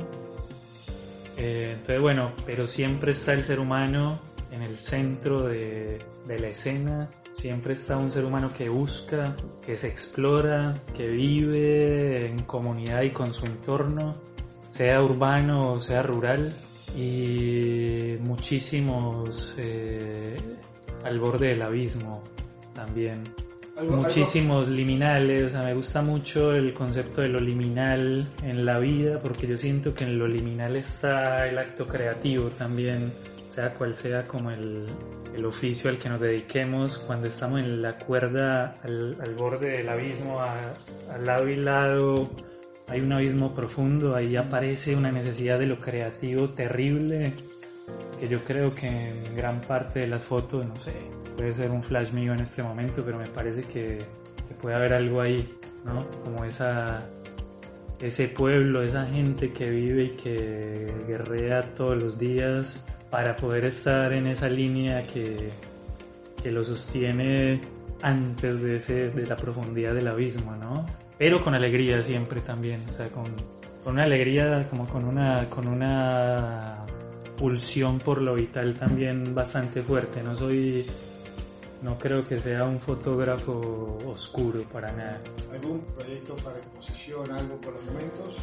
[1.38, 4.20] Eh, entonces bueno, pero siempre está el ser humano
[4.52, 5.98] en el centro de,
[6.28, 9.36] de la escena, siempre está un ser humano que busca,
[9.66, 14.16] que se explora, que vive en comunidad y con su entorno,
[14.70, 16.54] sea urbano o sea rural,
[16.96, 20.36] y muchísimos eh,
[21.04, 22.24] al borde del abismo
[22.74, 23.24] también.
[23.90, 29.20] muchísimos liminales, o sea, me gusta mucho el concepto de lo liminal en la vida,
[29.20, 33.12] porque yo siento que en lo liminal está el acto creativo también,
[33.54, 34.88] sea cual sea como el,
[35.36, 40.40] el oficio al que nos dediquemos, cuando estamos en la cuerda al, borde del abismo,
[40.42, 42.32] al lado y lado,
[42.88, 47.34] hay un abismo profundo, ahí aparece una necesidad de lo creativo terrible,
[48.20, 50.94] que yo creo que en gran parte de las fotos, no sé,
[51.38, 54.00] puede ser un flash mío en este momento, pero me parece que,
[54.62, 56.08] puede haber algo ahí, ¿no?
[56.24, 57.06] Como esa,
[58.00, 62.82] ese pueblo, esa gente que vive y que guerrea todos los días
[63.14, 65.52] para poder estar en esa línea que,
[66.42, 67.62] que lo sostiene
[68.02, 70.84] antes de, ese, de la profundidad del abismo, ¿no?
[71.20, 73.26] Pero con alegría siempre también, o sea, con,
[73.84, 76.84] con una alegría, como con una, con una
[77.38, 80.24] pulsión por lo vital también bastante fuerte.
[80.24, 80.84] No soy
[81.84, 85.22] no creo que sea un fotógrafo oscuro para nada.
[85.52, 88.38] ¿Algún proyecto para exposición, algo por los momentos?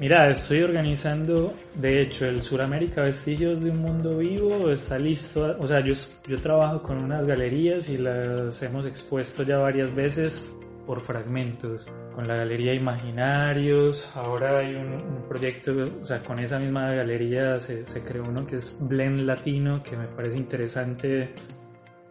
[0.00, 5.56] Mira, estoy organizando, de hecho, el Suramérica Vestigios de un Mundo Vivo está listo.
[5.60, 5.92] O sea, yo,
[6.26, 10.44] yo trabajo con unas galerías y las hemos expuesto ya varias veces
[10.86, 11.86] por fragmentos.
[12.14, 14.98] Con la Galería Imaginarios, ahora hay un,
[15.28, 15.72] proyecto,
[16.02, 19.96] o sea, con esa misma galería se, se creó uno que es Blend Latino, que
[19.96, 21.32] me parece interesante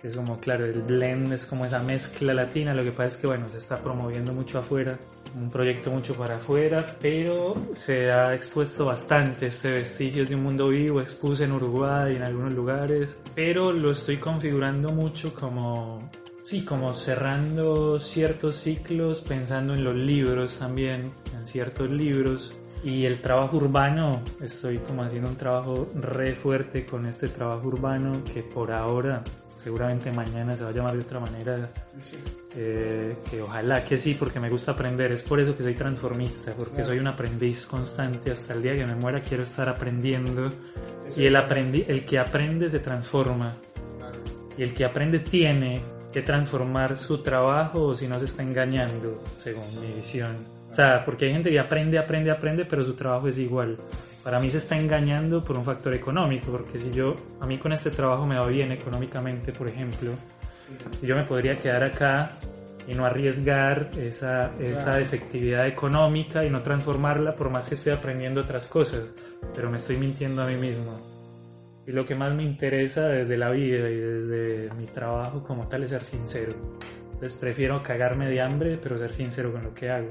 [0.03, 3.27] es como, claro, el blend es como esa mezcla latina, lo que pasa es que,
[3.27, 4.97] bueno, se está promoviendo mucho afuera,
[5.35, 10.69] un proyecto mucho para afuera, pero se ha expuesto bastante este vestigio de un mundo
[10.69, 16.09] vivo, expuse en Uruguay, en algunos lugares, pero lo estoy configurando mucho como,
[16.43, 22.53] sí, como cerrando ciertos ciclos, pensando en los libros también, en ciertos libros,
[22.83, 28.23] y el trabajo urbano, estoy como haciendo un trabajo re fuerte con este trabajo urbano
[28.33, 29.23] que por ahora
[29.61, 31.69] seguramente mañana se va a llamar de otra manera,
[32.55, 36.53] eh, que ojalá que sí, porque me gusta aprender, es por eso que soy transformista,
[36.53, 40.49] porque soy un aprendiz constante, hasta el día que me muera quiero estar aprendiendo,
[41.15, 43.55] y el, aprendi el que aprende se transforma,
[44.57, 49.21] y el que aprende tiene que transformar su trabajo o si no se está engañando,
[49.41, 50.35] según mi visión.
[50.69, 53.77] O sea, porque hay gente que aprende, aprende, aprende, pero su trabajo es igual
[54.23, 57.73] para mí se está engañando por un factor económico, porque si yo, a mí con
[57.73, 60.11] este trabajo me va bien económicamente, por ejemplo,
[61.01, 62.33] yo me podría quedar acá
[62.87, 68.41] y no arriesgar esa, esa efectividad económica y no transformarla por más que estoy aprendiendo
[68.41, 69.03] otras cosas,
[69.55, 70.99] pero me estoy mintiendo a mí mismo.
[71.87, 75.83] Y lo que más me interesa desde la vida y desde mi trabajo como tal
[75.83, 76.53] es ser sincero.
[77.13, 80.09] Entonces prefiero cagarme de hambre, pero ser sincero con lo que hago.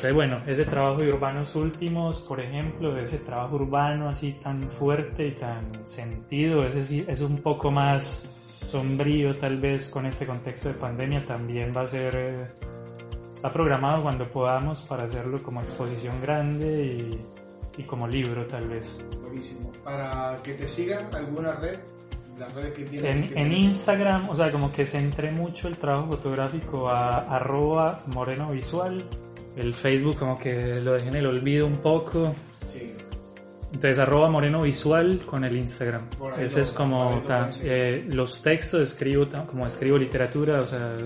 [0.00, 5.26] Entonces, bueno, ese trabajo de urbanos últimos, por ejemplo, ese trabajo urbano así tan fuerte
[5.26, 10.70] y tan sentido, ese sí es un poco más sombrío tal vez con este contexto
[10.70, 12.48] de pandemia, también va a ser, eh,
[13.34, 16.96] está programado cuando podamos para hacerlo como exposición grande
[17.76, 19.04] y, y como libro tal vez.
[19.20, 19.70] Buenísimo.
[19.84, 21.78] Para que te sigan, ¿alguna red?
[22.38, 26.12] Las redes que tienes, en, en Instagram, o sea, como que centré mucho el trabajo
[26.12, 29.04] fotográfico a arroba moreno visual
[29.60, 32.34] el Facebook como que lo dejé en el olvido un poco.
[32.72, 32.92] Sí.
[33.66, 36.08] Entonces arroba moreno visual con el Instagram.
[36.38, 37.22] Ese es como
[37.62, 40.96] eh, los textos escribo como escribo literatura, o sea,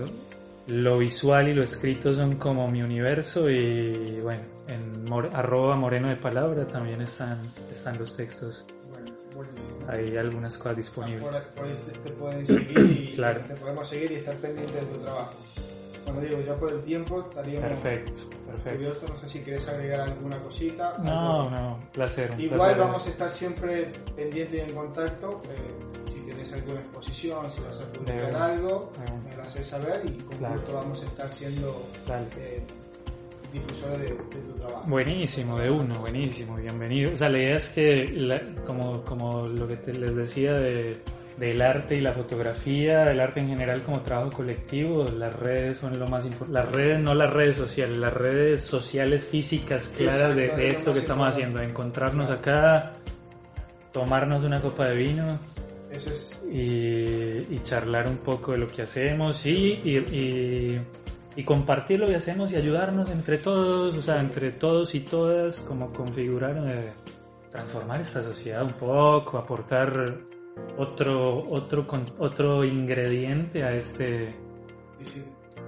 [0.67, 6.15] lo visual y lo escrito son como mi universo y bueno, en arroba moreno de
[6.15, 7.39] palabra también están,
[7.71, 8.65] están los textos.
[8.89, 9.77] Bueno, buenísimo.
[9.87, 11.23] Hay algunas cosas disponibles.
[11.23, 13.41] Por, ahí te pueden seguir y claro.
[13.47, 15.33] te podemos seguir y estar pendiente de tu trabajo.
[16.05, 19.05] Bueno, digo, ya por el tiempo estaríamos perfecto, perfecto.
[19.07, 20.97] No sé si quieres agregar alguna cosita.
[21.03, 22.33] No, no, placer.
[22.39, 25.41] Igual vamos a estar siempre pendientes y en contacto.
[25.49, 28.91] Eh, si tienes alguna exposición, si vas a publicar algo,
[29.27, 31.87] me lo haces saber y con gusto vamos a estar siendo
[32.37, 32.61] eh,
[33.51, 34.83] difusores de, tu trabajo.
[34.87, 37.13] Buenísimo, de uno, buenísimo, bienvenido.
[37.13, 40.97] O sea, la idea es que, como, como lo que les decía de
[41.37, 45.99] del arte y la fotografía, el arte en general como trabajo colectivo, las redes son
[45.99, 46.53] lo más importante.
[46.53, 51.27] Las redes, no las redes sociales, las redes sociales físicas claras de, esto que estamos
[51.27, 52.93] haciendo, encontrarnos acá,
[53.91, 55.39] tomarnos una copa de vino.
[56.51, 60.79] y, charlar un poco de lo que hacemos y, y,
[61.35, 65.61] y, compartir lo que hacemos y ayudarnos entre todos, o sea, entre todos y todas,
[65.61, 66.93] como configurar, eh,
[67.49, 70.34] transformar esta sociedad un poco, aportar
[70.77, 71.85] otro, otro,
[72.19, 74.35] otro ingrediente a este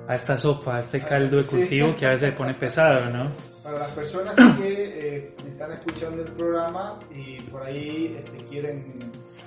[0.08, 3.30] a esta sopa, a este caldo de cultivo que a veces pone pesado, ¿no?
[3.62, 8.98] Para las personas que eh, están escuchando el programa y por ahí este, quieren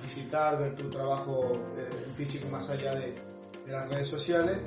[0.05, 3.15] visitar, ver tu trabajo eh, físico más allá de,
[3.67, 4.59] en las redes sociales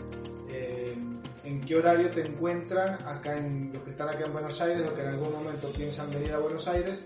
[0.50, 0.96] eh,
[1.44, 4.96] en qué horario te encuentran acá en los que están acá en Buenos Aires o
[4.96, 7.06] que en algún momento piensan venir a Buenos Aires,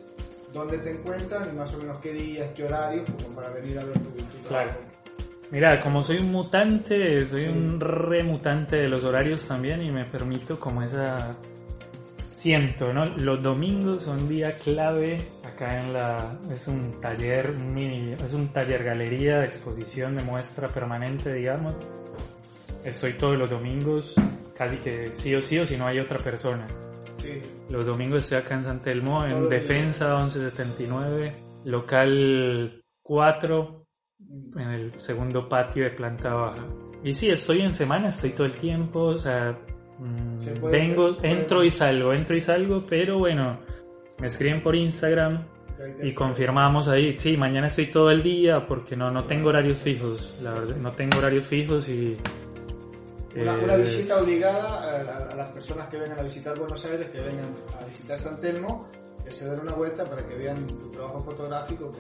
[0.54, 3.84] dónde te encuentran y más o menos qué días, qué horarios, como para venir a
[3.84, 4.72] ver tu, tu Claro.
[5.50, 10.60] Mira, como soy un mutante, soy un remutante de los horarios también y me permito
[10.60, 11.36] como esa...
[12.34, 13.06] Siento, ¿no?
[13.18, 16.38] Los domingos son día clave acá en la...
[16.52, 21.76] Es un taller mini, es un taller galería de exposición de muestra permanente, digamos.
[22.84, 24.16] Estoy todos los domingos,
[24.56, 26.68] casi que sí o sí o si no hay otra persona.
[27.70, 31.36] Los domingos estoy acá en San Telmo, en Defensa 1179,
[31.66, 33.86] local 4,
[34.56, 36.66] en el segundo patio de planta baja.
[37.04, 39.58] Y sí, estoy en semana, estoy todo el tiempo, o sea,
[40.00, 43.60] mm, Se puede- vengo, puede- entro y salgo, entro y salgo, pero bueno,
[44.20, 45.46] me escriben por Instagram
[46.02, 50.40] y confirmamos ahí, sí, mañana estoy todo el día porque no, no tengo horarios fijos,
[50.42, 52.18] la verdad, no tengo horarios fijos y...
[53.42, 56.84] Una, eh, una visita obligada a, a- a las personas que vengan a visitar Buenos
[56.86, 57.46] Aires, que vengan
[57.82, 58.88] a visitar San Telmo,
[59.24, 62.00] que se den una vuelta para que vean tu trabajo fotográfico, que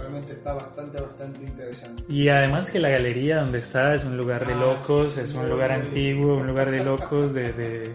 [0.00, 2.02] realmente está bastante, bastante interesante.
[2.08, 5.34] Y además que la galería donde está es un lugar de Ah, locos, sí, es
[5.34, 7.94] un lugar antiguo, un lugar de locos, de, de,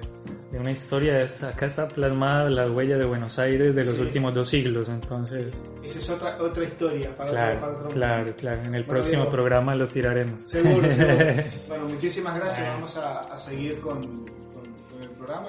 [0.51, 1.21] de una historia.
[1.21, 4.01] Es- acá está plasmada la huella de Buenos Aires de los Sí.
[4.01, 5.53] últimos dos siglos, entonces,
[5.83, 8.61] Esa es otra, otra historia para, otro, para claro, otro claro, claro.
[8.61, 9.31] En el Bueno, próximo Diego.
[9.31, 10.43] programa lo tiraremos.
[10.51, 11.25] Seguro, seguro.
[11.67, 12.67] Bueno, muchísimas gracias.
[12.67, 14.25] Vamos a, a seguir con, con-
[14.91, 15.47] con el programa.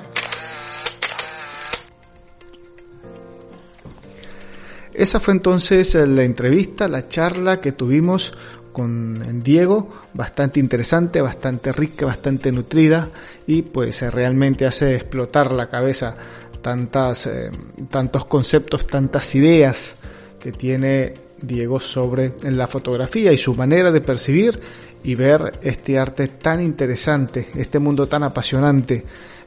[4.95, 8.35] Esa fue entonces la entrevista, la charla que tuvimos
[8.73, 13.09] con Diego, bastante interesante, bastante rica, bastante nutrida
[13.47, 16.16] y pues eh, realmente hace explotar la cabeza
[16.62, 17.51] tantas, eh,
[17.90, 19.97] tantos conceptos, tantas ideas
[20.40, 24.59] que tiene Diego sobre la fotografía y su manera de percibir
[25.05, 29.05] y ver este arte tan interesante, este mundo tan apasionante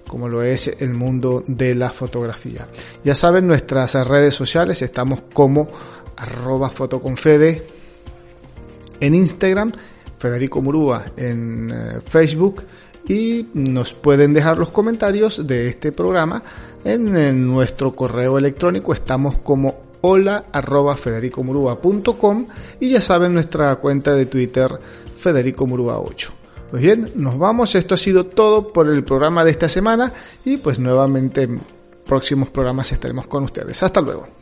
[0.07, 2.67] como lo es el mundo de la fotografía.
[3.03, 5.67] Ya saben, nuestras redes sociales estamos como
[6.17, 7.74] arroba fotoconfede
[8.99, 9.71] en Instagram,
[10.17, 12.63] Federico Murúa en eh, Facebook
[13.07, 16.41] y nos pueden dejar los comentarios de este programa
[16.83, 18.93] en, nuestro correo electrónico.
[18.93, 22.47] Estamos como hola arroba federicomurúa.com
[22.79, 24.79] y ya saben nuestra cuenta de Twitter
[25.19, 26.31] Federico Murúa 8.
[26.71, 27.75] Pues bien, nos vamos.
[27.75, 30.11] Esto ha sido todo por el programa de esta semana
[30.43, 31.61] y pues nuevamente en
[32.05, 33.81] próximos programas estaremos con ustedes.
[33.83, 34.34] Hasta luego.